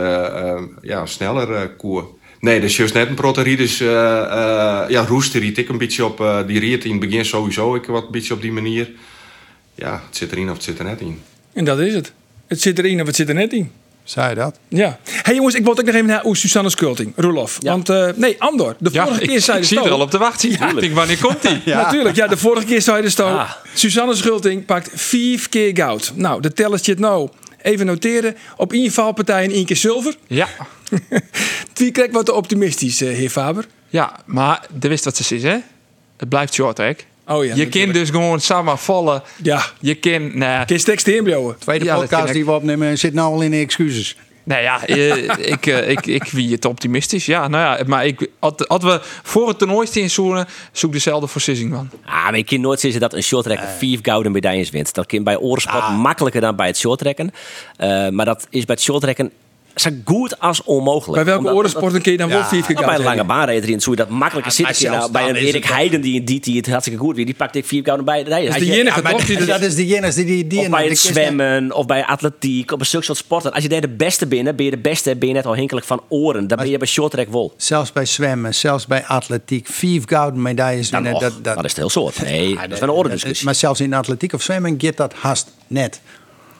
ja, 0.81 1.05
sneller 1.05 1.69
koer. 1.69 2.07
Nee, 2.39 2.59
dus 2.59 2.77
juist 2.77 2.93
net 2.93 3.07
een 3.07 3.15
proteritis. 3.15 3.81
Uh, 3.81 3.87
uh, 3.87 4.83
ja, 4.87 5.05
roester 5.07 5.39
riet 5.39 5.57
ik 5.57 5.69
een 5.69 5.77
beetje 5.77 6.05
op. 6.05 6.43
Die 6.47 6.59
riet 6.59 6.85
in 6.85 6.91
het 6.91 6.99
begin 6.99 7.25
sowieso 7.25 7.75
ik 7.75 7.85
wat 7.85 8.03
een 8.05 8.11
beetje 8.11 8.33
op 8.33 8.41
die 8.41 8.51
manier. 8.51 8.91
ja, 9.75 10.01
het 10.05 10.17
zit 10.17 10.31
erin 10.31 10.49
of 10.49 10.55
het 10.55 10.63
zit 10.63 10.79
er 10.79 10.85
net 10.85 11.01
in. 11.01 11.21
En 11.53 11.65
dat 11.65 11.79
is 11.79 11.93
het. 11.93 12.13
Het 12.47 12.61
zit 12.61 12.79
erin 12.79 13.01
of 13.01 13.07
het 13.07 13.15
zit 13.15 13.29
er 13.29 13.35
net 13.35 13.53
in. 13.53 13.71
Zei 14.03 14.29
je 14.29 14.35
dat? 14.35 14.59
Ja. 14.67 14.99
hey 15.03 15.35
jongens, 15.35 15.55
ik 15.55 15.63
wil 15.63 15.71
ook 15.71 15.85
nog 15.85 15.95
even 15.95 16.07
naar 16.07 16.23
Susanne 16.31 16.69
Skulting. 16.69 17.13
Roelof. 17.15 17.57
Ja. 17.59 17.71
Want, 17.71 17.89
eh, 17.89 18.09
nee, 18.15 18.35
Andor. 18.39 18.75
De 18.79 18.89
Ja, 18.91 19.03
vorige 19.03 19.21
ik, 19.21 19.27
keer 19.27 19.41
zei 19.41 19.57
ik 19.57 19.63
de 19.63 19.69
zie 19.69 19.83
er 19.83 19.91
al 19.91 20.01
op 20.01 20.09
te 20.11 20.17
wachten. 20.17 20.51
ik 20.51 20.79
denk, 20.79 20.93
wanneer 20.93 21.17
komt 21.19 21.41
die? 21.41 21.61
Natuurlijk, 21.75 22.15
ja, 22.15 22.27
de 22.27 22.37
vorige 22.37 22.65
keer 22.65 22.81
zei 22.81 23.01
de 23.01 23.09
Sto. 23.09 23.25
Ah. 23.25 23.51
Suzanne 23.73 24.15
Schulting 24.15 24.65
pakt 24.65 24.89
vijf 24.93 25.49
keer 25.49 25.75
goud. 25.75 26.11
Nou, 26.15 26.41
de 26.41 26.53
tellers 26.53 26.85
je 26.85 26.91
het 26.91 26.99
nou. 26.99 27.29
Even 27.61 27.85
noteren. 27.85 28.35
Op 28.57 28.73
één 28.73 28.91
valpartij 28.91 29.43
en 29.43 29.51
één 29.51 29.65
keer 29.65 29.75
zilver. 29.75 30.15
Ja. 30.27 30.47
Wie 31.73 31.91
krijgt 31.91 32.13
wat 32.13 32.25
te 32.25 32.33
optimistisch, 32.33 33.01
eh, 33.01 33.09
heer 33.09 33.29
Faber? 33.29 33.65
ja, 33.89 34.15
maar 34.25 34.67
de 34.79 34.87
wist 34.87 35.03
wat 35.05 35.17
ze 35.17 35.35
is, 35.35 35.43
hè? 35.43 35.57
Het 36.17 36.29
blijft 36.29 36.53
short 36.53 36.75
track. 36.75 37.05
Oh 37.27 37.45
ja, 37.45 37.55
je 37.55 37.67
kan 37.67 37.91
dus 37.91 38.09
gewoon 38.09 38.39
samen 38.39 38.77
vallen. 38.77 39.23
Ja, 39.43 39.65
Je 39.79 39.95
kan, 39.95 40.37
nou, 40.37 40.65
kun 40.65 40.75
je 40.75 40.83
tekst 40.83 41.07
inbouwen. 41.07 41.55
Tweede 41.59 41.85
Ja, 41.85 41.95
podcast 41.95 42.27
ik. 42.27 42.33
die 42.33 42.45
we 42.45 42.51
opnemen 42.51 42.97
zit 42.97 43.13
nou 43.13 43.33
al 43.33 43.41
in 43.41 43.51
de 43.51 43.57
excuses. 43.57 44.15
nou 44.43 44.61
ja, 44.61 44.85
eh, 44.85 45.23
ik, 45.53 45.65
eh, 45.65 45.89
ik, 45.89 46.05
ik 46.05 46.23
wie 46.23 46.51
het 46.51 46.65
optimistisch. 46.65 47.25
Ja, 47.25 47.47
nou 47.47 47.77
ja, 47.77 47.83
maar 47.85 48.05
ik, 48.05 48.27
had, 48.39 48.65
hadden 48.67 48.89
we 48.89 48.99
voor 49.23 49.47
het 49.47 49.57
toernooi 49.59 49.87
in 49.93 50.09
zoeken, 50.09 50.47
zoek 50.71 50.91
dezelfde 50.91 51.27
voorzissing 51.27 51.69
man. 51.71 51.89
Ah, 52.05 52.23
maar 52.23 52.37
je 52.37 52.43
kan 52.43 52.61
nooit 52.61 52.79
zeggen 52.79 52.99
dat 52.99 53.13
een 53.13 53.23
shorttrekker 53.23 53.67
vier 53.77 53.99
gouden 54.01 54.31
medailles 54.31 54.69
wint. 54.69 54.93
Dat 54.93 55.05
kan 55.05 55.23
bij 55.23 55.37
orensport 55.37 55.89
makkelijker 55.89 56.41
dan 56.41 56.55
bij 56.55 56.67
het 56.67 56.77
shorttrekken. 56.77 57.31
Eh, 57.77 58.09
maar 58.09 58.25
dat 58.25 58.47
is 58.49 58.65
bij 58.65 58.75
het 58.75 58.83
shorttrekken 58.83 59.31
zo 59.79 59.89
goed 60.05 60.39
als 60.39 60.63
onmogelijk. 60.63 61.23
Bij 61.23 61.33
welke 61.33 61.53
orensporten 61.53 62.01
kun 62.01 62.11
je 62.11 62.17
dan 62.17 62.29
wel 62.29 62.43
keer 62.49 62.73
Nou, 62.73 62.85
bij 62.85 62.95
een 62.95 63.03
lange 63.03 63.23
baanrijder 63.23 63.69
in, 63.69 63.79
zo 63.79 63.91
je 63.91 63.95
dat 63.95 64.09
makkelijker 64.09 64.63
maar 64.63 64.73
zitten. 64.73 64.75
zelfs 64.75 64.97
Nou, 64.97 65.11
bij 65.11 65.29
een 65.29 65.35
Erik 65.35 65.65
Heiden 65.65 66.01
die, 66.01 66.23
die, 66.23 66.39
die 66.39 66.57
het 66.57 66.67
hartstikke 66.67 66.99
goed 66.99 67.15
weer, 67.15 67.25
die 67.25 67.35
pakt 67.35 67.55
ik 67.55 67.65
vier 67.65 67.83
gouden 67.83 68.05
bij 68.05 68.23
de 68.23 68.29
Dat 68.29 68.39
is 68.39 68.67
de 68.67 68.79
enige, 68.79 69.01
maar 69.01 69.11
toch? 69.11 69.25
Die 69.25 69.45
dat 69.45 69.61
is 69.61 69.75
de 69.75 69.87
jennis 69.87 70.15
die 70.15 70.25
die, 70.25 70.47
die 70.47 70.59
Of 70.59 70.69
bij 70.69 70.87
het 70.87 70.99
zwemmen, 70.99 71.73
of 71.73 71.85
bij 71.85 72.05
atletiek, 72.05 72.71
of 72.71 72.77
bij 72.77 72.87
zulke 72.87 73.05
soort 73.05 73.17
sporten. 73.17 73.53
Als 73.53 73.63
je 73.63 73.69
daar 73.69 73.81
de 73.81 73.89
beste 73.89 74.27
binnen, 74.27 74.55
ben 74.55 74.65
je 74.65 74.71
de 74.71 74.77
beste, 74.77 75.15
ben 75.15 75.27
je 75.27 75.33
net 75.33 75.45
al 75.45 75.55
hinkelijk 75.55 75.85
van 75.85 76.01
oren. 76.09 76.47
Dan 76.47 76.57
ben 76.57 76.69
je 76.69 76.77
bij 76.77 76.87
shorttrack 76.87 77.27
wel. 77.31 77.53
Zelfs 77.57 77.91
bij 77.91 78.05
zwemmen, 78.05 78.55
zelfs 78.55 78.87
bij 78.87 79.05
atletiek, 79.05 79.67
vijf 79.67 80.03
gouden 80.05 80.41
medailles 80.41 80.89
Dan 80.89 81.03
winnen. 81.03 81.21
dat, 81.21 81.33
dat, 81.43 81.55
dat 81.55 81.65
is 81.65 81.71
het 81.71 81.79
heel 81.79 81.89
soort. 81.89 82.21
Nee, 82.21 82.55
dat 82.55 82.71
is 82.71 82.79
wel 82.79 82.89
een 82.89 82.95
orendiscussie. 82.95 83.45
Maar 83.45 83.55
zelfs 83.55 83.79
in 83.79 83.93
atletiek 83.93 84.33
of 84.33 84.41
zwemmen 84.41 84.75
gaat 84.77 84.97
dat 84.97 85.13
haast 85.13 85.51
net. 85.67 86.01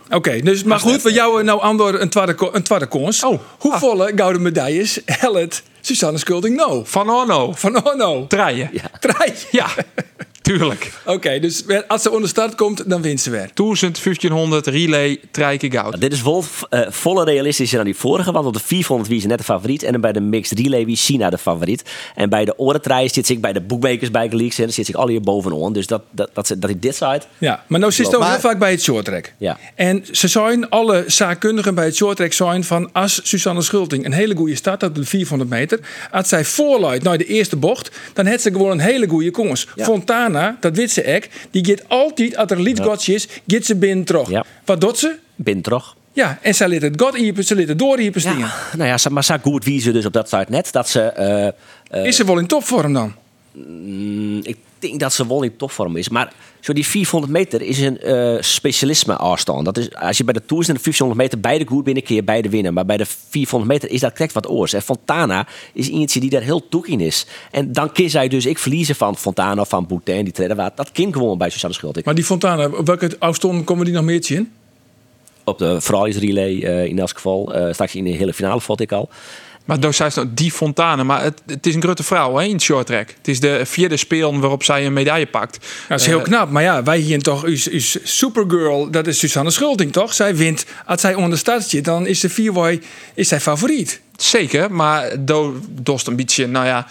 Oké, 0.09 0.41
dus, 0.41 0.63
maar 0.63 0.79
goed, 0.79 1.01
we 1.01 1.13
jou 1.13 1.43
nou 1.43 1.61
Andor 1.61 2.01
een 2.01 2.09
tweede, 2.09 2.49
een 2.51 2.63
tweede 2.63 2.87
kans. 2.87 3.23
Oh. 3.23 3.39
Hoe 3.59 3.77
volle 3.77 4.11
gouden 4.15 4.41
medailles 4.41 4.99
helpt 5.05 5.63
Suzanne 5.81 6.17
Skulting 6.17 6.55
nou? 6.55 6.81
Van 6.85 7.09
Orno. 7.09 7.53
Van 7.55 7.83
no. 7.97 8.27
Draaien. 8.27 8.69
Ja. 8.71 8.89
Draai. 8.99 9.33
Ja, 9.51 9.67
tuurlijk. 10.47 10.91
Oké, 11.05 11.39
dus 11.39 11.63
als 11.87 12.01
ze 12.01 12.11
onder 12.11 12.29
start 12.29 12.55
komt, 12.55 12.89
dan 12.89 13.01
wint 13.01 13.21
ze 13.21 13.29
weer. 13.29 13.49
1000, 13.53 14.03
1500, 14.03 14.67
relay, 14.67 15.19
keer 15.31 15.71
goud. 15.71 16.01
Dit 16.01 16.13
is 16.13 16.19
vol, 16.19 16.43
eh, 16.69 16.81
volle 16.89 17.23
realistischer 17.23 17.77
dan 17.77 17.85
die 17.85 17.95
vorige, 17.95 18.31
want 18.31 18.45
op 18.45 18.53
de 18.53 18.59
400 18.59 19.09
wie 19.09 19.21
ze 19.21 19.27
net 19.27 19.37
de 19.37 19.43
favoriet. 19.43 19.83
En 19.83 19.91
dan 19.91 20.01
bij 20.01 20.11
de 20.11 20.21
mixed 20.21 20.59
relay 20.59 20.85
wie 20.85 20.95
China 20.95 21.29
de 21.29 21.37
favoriet. 21.37 21.83
En 22.15 22.29
bij 22.29 22.45
de 22.45 22.59
orentraaien 22.59 23.09
zit 23.09 23.29
ik 23.29 23.41
bij 23.41 23.53
de 23.53 23.61
bookmakers 23.61 24.11
bij 24.11 24.29
Leaks 24.31 24.57
en 24.57 24.63
dan 24.63 24.73
zit 24.73 24.87
ik 24.87 24.95
al 24.95 25.07
hier 25.07 25.21
bovenaan. 25.21 25.73
Dus 25.73 25.87
dat, 25.87 26.01
dat, 26.11 26.29
dat, 26.33 26.55
dat 26.57 26.69
ik 26.69 26.81
dit 26.81 26.93
site. 26.95 27.21
Ja, 27.37 27.63
maar 27.67 27.79
nou 27.79 27.91
zit 27.91 28.05
ze 28.07 28.15
ook 28.15 28.21
Maar- 28.21 28.31
heel 28.31 28.39
vaak 28.39 28.59
bij 28.59 28.71
het 28.71 28.81
shorttrack. 28.81 29.33
Ja. 29.37 29.57
En 29.75 30.05
ze 30.11 30.27
zijn, 30.27 30.69
alle 30.69 31.03
zaakkundigen 31.07 31.75
bij 31.75 31.85
het 31.85 31.95
shorttrack 31.95 32.33
zijn 32.33 32.63
van 32.63 32.89
als 32.93 33.19
Susanne 33.23 33.61
Schulting 33.61 34.05
een 34.05 34.13
hele 34.13 34.35
goede 34.35 34.55
start 34.55 34.81
had 34.81 34.89
op 34.89 34.95
de 34.95 35.05
400 35.05 35.49
meter. 35.49 35.79
Als 36.11 36.27
zij 36.27 36.45
voorluidt 36.45 37.03
naar 37.03 37.17
de 37.17 37.25
eerste 37.25 37.55
bocht, 37.55 37.91
dan 38.13 38.25
heeft 38.25 38.41
ze 38.41 38.51
gewoon 38.51 38.71
een 38.71 38.79
hele 38.79 39.07
goede 39.07 39.31
kans. 39.31 39.67
Ja. 39.75 39.83
Fontana, 39.83 40.36
dat 40.59 40.75
weet 40.75 40.91
ze 40.91 41.01
ek, 41.01 41.29
die 41.51 41.65
gaat 41.65 41.89
altijd, 41.89 42.35
als 42.37 42.51
er 42.51 42.57
een 42.57 42.63
lied 42.63 42.79
gotje 42.79 43.13
is, 43.13 43.27
gaat 43.47 43.65
ze 43.65 43.75
binnen 43.75 44.05
terug. 44.05 44.29
Ja. 44.29 44.43
Wat 44.65 44.81
doet 44.81 44.97
ze? 44.97 45.15
Bin 45.35 45.61
toch? 45.61 45.95
Ja, 46.13 46.39
en 46.41 46.55
zij 46.55 46.67
liet 46.67 46.81
het 46.81 47.01
god 47.01 47.15
iepen, 47.17 47.43
ze 47.43 47.55
liet 47.55 47.67
het 47.67 47.79
dooriepen 47.79 48.21
stien. 48.21 48.37
Ja, 48.37 48.53
nou 48.77 48.89
ja, 48.89 49.09
maar 49.09 49.23
zo 49.23 49.35
goed 49.41 49.65
wie 49.65 49.81
ze 49.81 49.91
dus 49.91 50.05
op 50.05 50.13
dat 50.13 50.29
site 50.29 50.45
net 50.49 50.71
dat 50.71 50.89
ze. 50.89 51.01
eh, 51.01 51.47
eh, 51.47 52.05
Is 52.05 52.15
ze 52.15 52.25
wel 52.25 52.37
in 52.37 52.47
topvorm 52.47 52.93
dan? 52.93 53.13
Mm, 53.51 54.39
ik 54.43 54.57
denk 54.79 54.99
dat 54.99 55.13
ze 55.13 55.27
wel 55.27 55.43
in 55.43 55.55
topvorm 55.57 55.97
is. 55.97 56.09
Maar 56.09 56.33
zo 56.59 56.73
die 56.73 56.85
400 56.85 57.33
meter 57.33 57.61
is 57.61 57.79
een 57.79 57.99
eh, 57.99 58.35
specialisme 58.39 59.15
afstand. 59.15 59.65
Dat 59.65 59.77
is, 59.77 59.95
als 59.95 60.17
je 60.17 60.23
bij 60.23 60.33
de 60.33 60.45
Tours 60.45 60.67
en 60.67 60.73
de 60.73 60.79
500 60.79 61.19
meter 61.19 61.39
beide 61.39 61.65
goed 61.67 61.83
binnen, 61.83 62.03
kun 62.03 62.15
je 62.15 62.23
beide 62.23 62.49
winnen. 62.49 62.73
Maar 62.73 62.85
bij 62.85 62.97
de 62.97 63.05
400 63.29 63.71
meter 63.71 63.89
is 63.89 63.99
dat 63.99 64.11
correct 64.11 64.33
wat 64.33 64.49
oors. 64.49 64.73
En 64.73 64.81
Fontana 64.81 65.47
is 65.73 65.89
eentje 65.89 66.19
die 66.19 66.29
daar 66.29 66.41
heel 66.41 66.67
toek 66.69 66.87
in 66.87 66.99
is. 66.99 67.25
En 67.51 67.71
dan 67.73 67.91
kun 67.91 68.09
zij 68.09 68.27
dus, 68.27 68.45
ik 68.45 68.57
verliezen 68.57 68.95
van 68.95 69.17
Fontana 69.17 69.61
of 69.61 69.69
van 69.69 69.87
Boutin, 69.87 70.31
die 70.31 70.47
wat. 70.55 70.77
Dat 70.77 70.91
kind 70.91 71.13
gewoon 71.13 71.37
bij 71.37 71.49
Suzanne 71.49 71.75
Schulting. 71.75 72.05
Maar 72.05 72.15
die 72.15 72.23
Fontana, 72.23 72.67
op 72.67 72.85
welke 72.85 73.15
afstand 73.19 73.63
komen 73.63 73.85
die 73.85 73.93
nog 73.93 74.03
meer 74.03 74.31
in? 74.31 74.51
Op 75.43 75.57
de 75.57 75.81
vrouwensrelay 75.81 76.61
eh 76.63 76.85
in 76.85 76.99
elk 76.99 77.09
geval. 77.09 77.53
eh, 77.53 77.73
straks 77.73 77.95
in 77.95 78.03
de 78.03 78.09
hele 78.09 78.33
finale 78.33 78.61
vond 78.61 78.79
ik 78.79 78.91
al. 78.91 79.09
Maar 79.67 79.79
door 79.79 79.93
zij 79.93 80.07
is 80.07 80.15
nou 80.15 80.27
die 80.31 80.51
Fontane. 80.51 81.03
Maar 81.03 81.23
het, 81.23 81.41
het 81.45 81.65
is 81.65 81.75
een 81.75 81.81
grote 81.81 82.03
vrouw 82.03 82.35
hè, 82.35 82.43
in 82.43 82.53
het 82.53 82.61
short 82.61 82.85
track. 82.85 83.07
Het 83.17 83.27
is 83.27 83.39
de 83.39 83.61
vierde 83.65 83.97
speel 83.97 84.39
waarop 84.39 84.63
zij 84.63 84.85
een 84.85 84.93
medaille 84.93 85.25
pakt. 85.25 85.65
Dat 85.87 85.99
is 85.99 86.05
heel 86.05 86.21
knap. 86.21 86.49
Maar 86.49 86.63
ja, 86.63 86.83
wij 86.83 86.97
hier 86.97 87.21
toch, 87.21 87.43
uw, 87.43 87.57
uw 87.71 87.79
supergirl, 88.03 88.91
dat 88.91 89.07
is 89.07 89.19
Susanne 89.19 89.51
Schulting 89.51 89.91
toch? 89.91 90.13
Zij 90.13 90.35
wint, 90.35 90.65
als 90.85 91.01
zij 91.01 91.13
onder 91.13 91.37
start 91.37 91.63
zit, 91.63 91.85
dan 91.85 92.07
is 92.07 92.19
de 92.19 92.29
vierwooi, 92.29 92.81
is 93.13 93.27
zij 93.27 93.39
favoriet. 93.39 94.01
Zeker, 94.17 94.71
maar 94.71 95.25
do, 95.25 95.59
dost 95.69 96.07
een 96.07 96.15
beetje, 96.15 96.47
nou 96.47 96.65
ja, 96.65 96.87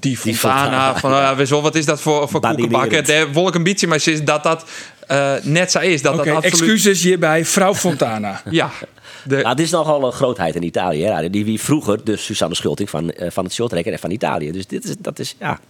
die 0.00 0.16
Fontana. 0.16 0.60
Fontana, 0.60 0.98
van, 0.98 1.10
nou 1.10 1.22
ja, 1.22 1.36
weet 1.36 1.48
wel, 1.48 1.62
wat 1.62 1.74
is 1.74 1.84
dat 1.84 2.00
voor, 2.00 2.28
voor 2.28 2.40
koekenbakken? 2.40 3.04
Daar 3.04 3.32
wil 3.32 3.48
ik 3.48 3.54
een 3.54 3.62
beetje, 3.62 3.86
maar 3.86 3.98
ze 3.98 4.12
is 4.12 4.24
dat 4.24 4.42
dat 4.42 4.64
eh, 5.06 5.32
net 5.42 5.70
zo 5.70 5.78
is. 5.78 6.02
Dat 6.02 6.16
dat 6.16 6.26
absoluut... 6.26 6.44
excuses 6.44 7.02
hierbij, 7.02 7.44
vrouw 7.44 7.74
Fontana. 7.74 8.42
Ja, 8.50 8.70
de, 9.24 9.36
Nou, 9.42 9.54
dit 9.56 9.64
is 9.64 9.70
nogal 9.70 10.04
een 10.06 10.12
grootheid 10.12 10.54
in 10.54 10.62
Italië. 10.62 11.02
Hè. 11.04 11.30
Die 11.30 11.44
wie 11.44 11.60
vroeger, 11.60 12.04
dus 12.04 12.24
Susanne 12.24 12.54
Schulting 12.54 12.90
van, 12.90 13.10
eh, 13.10 13.30
van 13.30 13.44
het 13.44 13.52
shorttrack 13.52 13.84
en 13.84 13.98
van 13.98 14.10
Italië. 14.10 14.50
Dus 14.52 14.66
dit 14.66 14.84
is, 14.84 14.94
dat 14.98 15.18
is, 15.18 15.36
ja, 15.38 15.60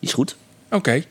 is 0.00 0.12
goed. 0.12 0.36
Oké, 0.70 1.04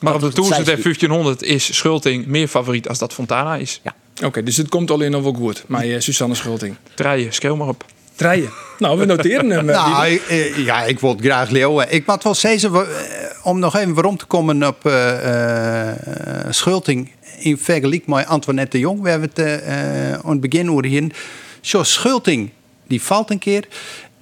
maar 0.00 0.14
op 0.14 0.20
de 0.20 0.42
zij- 0.44 0.56
en 0.58 0.64
1500 0.82 1.42
is 1.42 1.76
Schulting 1.76 2.26
meer 2.26 2.48
favoriet 2.48 2.88
als 2.88 2.98
dat 2.98 3.12
Fontana 3.12 3.56
is. 3.56 3.80
Ja. 3.82 3.94
oké, 4.26 4.42
dus 4.42 4.56
het 4.56 4.68
komt 4.68 4.90
alleen 4.90 5.10
nog 5.10 5.22
wel 5.22 5.32
goed. 5.34 5.64
Maar 5.66 5.82
eh, 5.82 6.00
Susanne 6.00 6.34
Schulting. 6.34 6.76
Draaien, 6.94 7.32
schreeuw 7.32 7.56
maar 7.56 7.68
op. 7.68 7.84
Draaien. 8.16 8.50
Nou, 8.78 8.98
we 8.98 9.04
noteren 9.04 9.50
hem. 9.50 9.68
eh, 9.70 9.76
Nou, 9.76 10.06
ik, 10.06 10.56
ja, 10.56 10.82
ik 10.84 11.00
wil 11.00 11.10
het 11.10 11.20
graag 11.20 11.50
leeuwen. 11.50 11.92
Ik 11.92 12.06
moet 12.06 12.22
wel 12.22 12.34
eh, 12.86 13.21
om 13.42 13.58
nog 13.58 13.76
even 13.76 13.94
waarom 13.94 14.16
te 14.16 14.24
komen 14.24 14.66
op 14.66 14.86
eh, 14.86 15.90
eh, 15.90 16.46
Schulting 16.50 17.10
in 17.38 17.58
vergelijking 17.58 18.16
met 18.16 18.26
Antoinette 18.26 18.76
de 18.76 18.82
Jong. 18.82 19.02
We 19.02 19.08
hebben 19.08 19.28
het 19.34 19.38
eh, 19.38 20.12
aan 20.12 20.30
het 20.30 20.40
begin 20.40 20.70
over 20.70 20.84
hier. 20.84 21.14
Zo, 21.60 21.82
Schulting, 21.82 22.50
die 22.86 23.02
valt 23.02 23.30
een 23.30 23.38
keer 23.38 23.68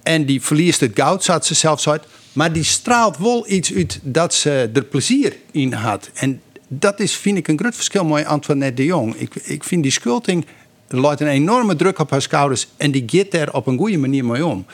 en 0.03 0.25
die 0.25 0.41
verliest 0.41 0.79
het 0.79 0.91
goud, 0.93 1.23
zat 1.23 1.45
ze 1.45 1.53
zelfs 1.53 1.89
uit. 1.89 2.03
Maar 2.33 2.53
die 2.53 2.63
straalt 2.63 3.17
wel 3.17 3.49
iets 3.49 3.73
uit 3.73 3.99
dat 4.03 4.33
ze 4.33 4.69
er 4.73 4.83
plezier 4.83 5.35
in 5.51 5.73
had. 5.73 6.09
En 6.13 6.41
dat 6.67 6.99
is, 6.99 7.15
vind 7.15 7.37
ik, 7.37 7.47
een 7.47 7.59
groot 7.59 7.75
verschil 7.75 8.05
met 8.05 8.25
Antoinette 8.25 8.73
de 8.73 8.85
Jong. 8.85 9.15
Ik, 9.15 9.35
ik 9.35 9.63
vind 9.63 9.83
die 9.83 9.91
Schulting 9.91 10.45
laat 10.87 11.21
een 11.21 11.27
enorme 11.27 11.75
druk 11.75 11.99
op 11.99 12.09
haar 12.09 12.21
schouders 12.21 12.67
en 12.77 12.91
die 12.91 13.03
gaat 13.05 13.33
er 13.33 13.53
op 13.53 13.67
een 13.67 13.77
goede 13.77 13.97
manier 13.97 14.25
mee 14.25 14.45
om. 14.45 14.65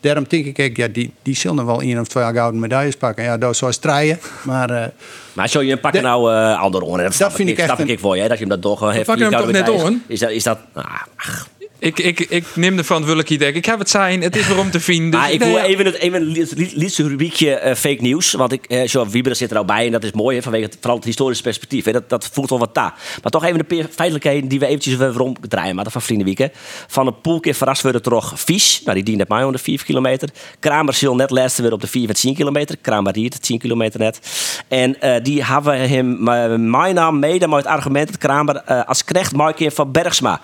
Daarom 0.00 0.24
denk 0.28 0.58
ik, 0.58 0.76
ja, 0.76 0.88
die, 0.88 1.12
die 1.22 1.34
zullen 1.36 1.66
wel 1.66 1.80
één 1.80 2.00
of 2.00 2.08
twee 2.08 2.32
gouden 2.32 2.60
medailles 2.60 2.96
pakken. 2.96 3.24
Ja, 3.24 3.38
dat 3.38 3.56
zou 3.56 3.72
strijden. 3.72 4.18
Maar 4.42 4.70
eh, 4.70 4.86
Maar 5.32 5.48
zou 5.48 5.64
je 5.64 5.76
pakken 5.76 6.02
nou 6.02 6.32
uh, 6.32 6.60
ander 6.60 6.82
oren? 6.82 7.04
Dat, 7.04 7.14
snap 7.14 7.32
vind 7.34 7.48
ik, 7.48 7.54
ik 7.54 7.60
echt 7.60 7.66
snap 7.68 7.78
een- 7.80 7.88
ik 7.92 7.98
voor 7.98 8.16
je, 8.16 8.22
dat 8.28 8.32
je 8.38 8.44
hem 8.44 8.48
dat 8.48 8.62
toch 8.62 8.80
wel 8.80 8.90
heeft. 8.90 9.06
pakken 9.06 9.24
hem 9.26 9.36
toch 9.36 9.50
net 9.52 9.66
medailles. 9.66 9.94
Is 10.06 10.18
dat, 10.18 10.30
is 10.30 10.42
dat 10.42 10.58
ah, 10.72 10.84
ach. 11.16 11.48
Ik, 11.80 11.98
ik, 11.98 12.20
ik 12.20 12.46
neem 12.54 12.76
de 12.76 12.84
verantwoordelijkheid. 12.84 13.56
Ik 13.56 13.64
heb 13.64 13.78
het 13.78 13.90
zijn, 13.90 14.22
het 14.22 14.36
is 14.36 14.46
waarom 14.46 14.70
te 14.70 14.80
vinden. 14.80 15.10
Dus 15.10 15.20
Maar 15.20 15.32
ik 15.32 15.42
wil 15.42 15.56
even 15.56 15.84
het 15.84 15.94
even 15.94 16.32
het 16.32 16.96
rubriekje 16.96 17.54
eh, 17.54 17.74
fake 17.74 18.02
nieuws. 18.02 18.32
Want 18.32 18.52
ik, 18.52 18.88
Wieber 19.10 19.36
zit 19.36 19.50
er 19.50 19.56
al 19.56 19.64
bij 19.64 19.86
en 19.86 19.92
dat 19.92 20.04
is 20.04 20.12
mooi 20.12 20.36
hè, 20.36 20.42
vanwege 20.42 20.64
het, 20.64 20.76
vooral 20.80 20.96
het 20.96 21.04
historische 21.04 21.42
perspectief. 21.42 21.84
Hè, 21.84 21.92
dat, 21.92 22.08
dat 22.08 22.30
voelt 22.32 22.50
wel 22.50 22.58
wat 22.58 22.74
ta. 22.74 22.94
Maar 23.22 23.30
toch 23.30 23.44
even 23.44 23.64
de 23.68 23.86
feitelijkheden 23.90 24.48
die 24.48 24.58
we 24.58 24.66
eventjes 24.66 24.96
weer 24.96 25.08
ronddraaien. 25.08 25.74
Maar 25.74 25.84
dat 25.84 25.92
van 25.92 26.02
Vriendenwieken. 26.02 26.50
Van 26.86 27.06
een 27.06 27.20
poelkeer 27.20 27.54
verrast 27.54 27.82
worden 27.82 28.02
terug 28.02 28.32
Vies. 28.40 28.80
Nou, 28.84 28.94
die 28.94 29.04
dient 29.04 29.18
net 29.18 29.28
mij 29.28 29.44
onder 29.44 29.60
4 29.60 29.84
kilometer. 29.84 30.28
Kramer 30.58 30.94
zal 30.94 31.14
net 31.14 31.30
laatste 31.30 31.62
weer 31.62 31.72
op 31.72 31.80
de 31.80 31.86
4 31.86 32.06
met 32.06 32.20
10 32.20 32.34
kilometer. 32.34 32.76
Kramer 32.76 33.12
die 33.12 33.24
het 33.24 33.42
10 33.42 33.58
kilometer 33.58 34.00
net. 34.00 34.20
En 34.68 35.00
eh, 35.00 35.22
die 35.22 35.44
hebben 35.44 35.88
hem 35.88 36.22
mijn 36.70 36.94
naam 36.94 37.18
mede 37.18 37.48
met 37.48 37.58
het 37.58 37.66
argument 37.66 38.06
dat 38.06 38.18
Kramer 38.18 38.62
als 38.62 39.04
knecht 39.04 39.32
Mark 39.32 39.72
van 39.72 39.92
Bergsma. 39.92 40.40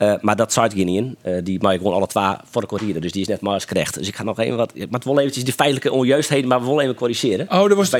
Eh, 0.00 0.14
maar 0.20 0.36
dat 0.36 0.52
niet 0.84 0.96
in. 0.96 1.16
Eh, 1.22 1.34
die 1.44 1.58
maak 1.62 1.72
ik 1.72 1.78
gewoon 1.78 1.94
alle 1.94 2.06
twee 2.06 2.24
voor 2.50 2.60
de 2.60 2.66
corrière. 2.66 3.00
Dus 3.00 3.12
die 3.12 3.20
is 3.22 3.28
net 3.28 3.40
maar 3.40 3.52
als 3.52 3.64
knecht. 3.64 3.98
Dus 3.98 4.08
ik 4.08 4.16
ga 4.16 4.22
nog 4.22 4.38
even 4.38 4.56
wat... 4.56 4.70
Ik 4.74 4.90
moet 4.90 5.04
wel 5.04 5.18
eventjes 5.18 5.44
die 5.44 5.52
feitelijke 5.52 5.92
onjuistheden, 5.92 6.48
maar 6.48 6.60
we 6.60 6.66
willen 6.66 6.82
even 6.82 6.94
corrigeren. 6.94 7.46
Oh, 7.50 7.68
dat 7.68 7.76
was, 7.76 7.90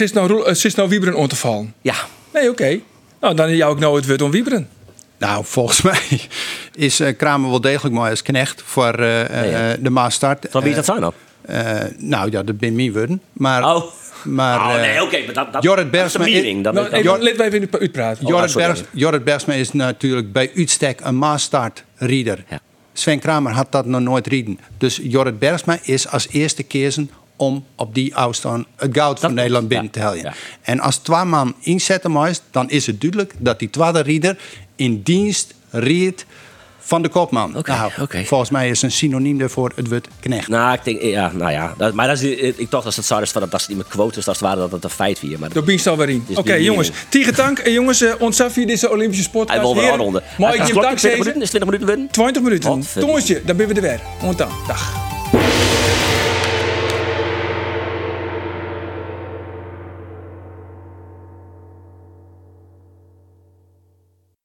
is 0.00 0.12
nou, 0.12 0.50
is 0.50 0.74
nou 0.74 0.88
Wieberen 0.88 1.14
on 1.14 1.28
te 1.28 1.36
vallen? 1.36 1.74
Ja. 1.80 1.94
Nee, 2.32 2.50
oké. 2.50 2.78
Nou, 3.20 3.34
dan 3.34 3.56
jou 3.56 3.72
ook 3.72 3.78
nou 3.78 3.96
het 3.96 4.06
woord 4.06 4.22
om 4.22 4.30
Wieberen. 4.30 4.68
nou, 5.18 5.44
volgens 5.44 5.82
mij 5.90 6.20
is 6.74 7.00
eh, 7.00 7.16
Kramer 7.16 7.50
wel 7.50 7.60
degelijk 7.60 7.94
mooi 7.94 8.10
als 8.10 8.22
knecht 8.22 8.62
voor 8.64 8.94
eh, 8.94 9.20
eh, 9.44 9.50
Ja, 9.50 9.68
ja. 9.68 9.76
de 9.76 9.90
maastart. 9.90 10.46
Van 10.50 10.60
wie 10.60 10.70
is 10.70 10.76
dat 10.76 10.84
zijn 10.84 11.00
dan? 11.00 11.12
Eh, 11.42 11.80
nou 11.96 12.30
ja, 12.30 12.42
dat 12.42 12.58
ben 12.58 12.92
worden. 12.92 13.22
Maar 13.32 13.74
Oh. 13.74 13.84
Maar, 14.24 14.66
Oh, 14.68 14.74
eh, 14.74 14.80
nee, 14.80 15.02
oké, 15.02 15.24
maar 15.24 15.34
dat, 15.34 15.52
dat, 15.52 15.62
Jorrit 15.62 15.92
dat 15.92 15.94
is 15.94 16.00
Bergsma- 16.00 16.24
mening. 16.24 16.64
Dat, 16.64 16.74
Nou, 16.74 16.86
even, 16.86 17.22
let. 17.22 17.38
Oh, 18.22 18.28
Jorrit. 18.28 18.54
Bergs, 18.54 18.82
Jorrit 18.92 19.24
Bergsma 19.24 19.54
is 19.54 19.72
natuurlijk 19.72 20.32
bij 20.32 20.50
uitstek 20.56 21.00
een 21.02 21.18
maastart 21.18 21.84
rieder. 21.96 22.44
Ja. 22.48 22.60
Sven 22.92 23.18
Kramer 23.18 23.52
had 23.52 23.72
dat 23.72 23.86
nog 23.86 24.00
nooit 24.00 24.26
rieden. 24.26 24.58
Dus 24.78 25.00
Jorrit 25.02 25.38
Bergsma 25.38 25.78
is 25.82 26.08
als 26.08 26.28
eerste 26.28 26.62
kiezen 26.62 27.10
om 27.36 27.64
op 27.76 27.94
die 27.94 28.16
afstand 28.16 28.66
het 28.76 28.96
goud 28.96 29.20
van 29.20 29.34
Nederland 29.34 29.68
binnen 29.68 29.86
ja, 29.86 29.92
te 29.92 30.00
halen. 30.00 30.22
ja. 30.22 30.32
En 30.62 30.80
als 30.80 30.96
twee 30.96 31.24
man 31.24 31.54
inzetten 31.60 32.10
moest, 32.10 32.42
dan 32.50 32.70
is 32.70 32.86
het 32.86 33.00
duidelijk 33.00 33.34
dat 33.38 33.58
die 33.58 33.70
tweede 33.70 34.00
rieder 34.00 34.38
in 34.76 35.02
dienst 35.02 35.54
riet 35.70 36.26
van 36.84 37.02
de 37.02 37.08
kopman. 37.08 37.56
Oké, 37.56 37.70
nou. 37.70 38.26
Volgens 38.26 38.50
mij 38.50 38.68
is 38.68 38.82
een 38.82 38.90
synoniem 38.90 39.38
daarvoor 39.38 39.72
het 39.74 39.88
woord 39.88 40.08
knecht. 40.20 40.48
Nou, 40.48 40.74
ik 40.74 40.84
denk, 40.84 41.02
ja, 41.02 41.32
nou 41.34 41.50
ja. 41.50 41.74
Dat, 41.76 41.94
maar 41.94 42.06
dat 42.06 42.22
is, 42.22 42.36
ik, 42.56 42.70
dacht 42.70 42.84
dat 42.84 42.94
het 42.94 43.04
zo 43.04 43.18
is 43.18 43.30
van 43.30 43.40
dat, 43.40 43.50
dat 43.50 43.62
ze 43.62 43.66
niet 43.68 43.76
meer 43.76 43.86
quotes, 43.88 44.24
dat 44.24 44.34
het 44.34 44.44
ware 44.44 44.56
dat 44.56 44.72
het 44.72 44.84
een 44.84 44.90
feit 44.90 45.20
weer. 45.20 45.38
Maar 45.38 45.50
alweer 45.86 46.08
in. 46.08 46.24
is 46.26 46.36
Oké, 46.36 46.54
jongens. 46.54 46.90
Tegen 47.08 47.34
dank. 47.34 47.58
En 47.58 47.72
jongens, 47.72 48.02
uh, 48.02 48.12
ontzag 48.18 48.52
via 48.52 48.66
deze 48.66 48.90
Olympische 48.90 49.30
podcast. 49.30 49.60
hij 49.60 49.60
wil 49.60 49.82
weer 49.82 49.90
afronden. 49.90 50.22
Mag 50.38 50.52
ik 50.52 50.58
dank 50.58 50.70
20 50.70 51.00
zeggen? 51.00 51.18
minuten? 51.18 51.42
Is 51.42 51.52
het 51.52 51.62
20 51.62 51.70
minuten 51.70 51.86
winnen? 51.86 52.10
20 52.10 52.42
minuten. 52.42 53.00
Tongetje, 53.00 53.42
dan 53.44 53.56
ben 53.56 53.68
we 53.68 53.74
er 53.74 53.82
weer. 53.82 54.00
Want 54.20 54.38
dan. 54.38 54.50
Dag. 54.66 55.71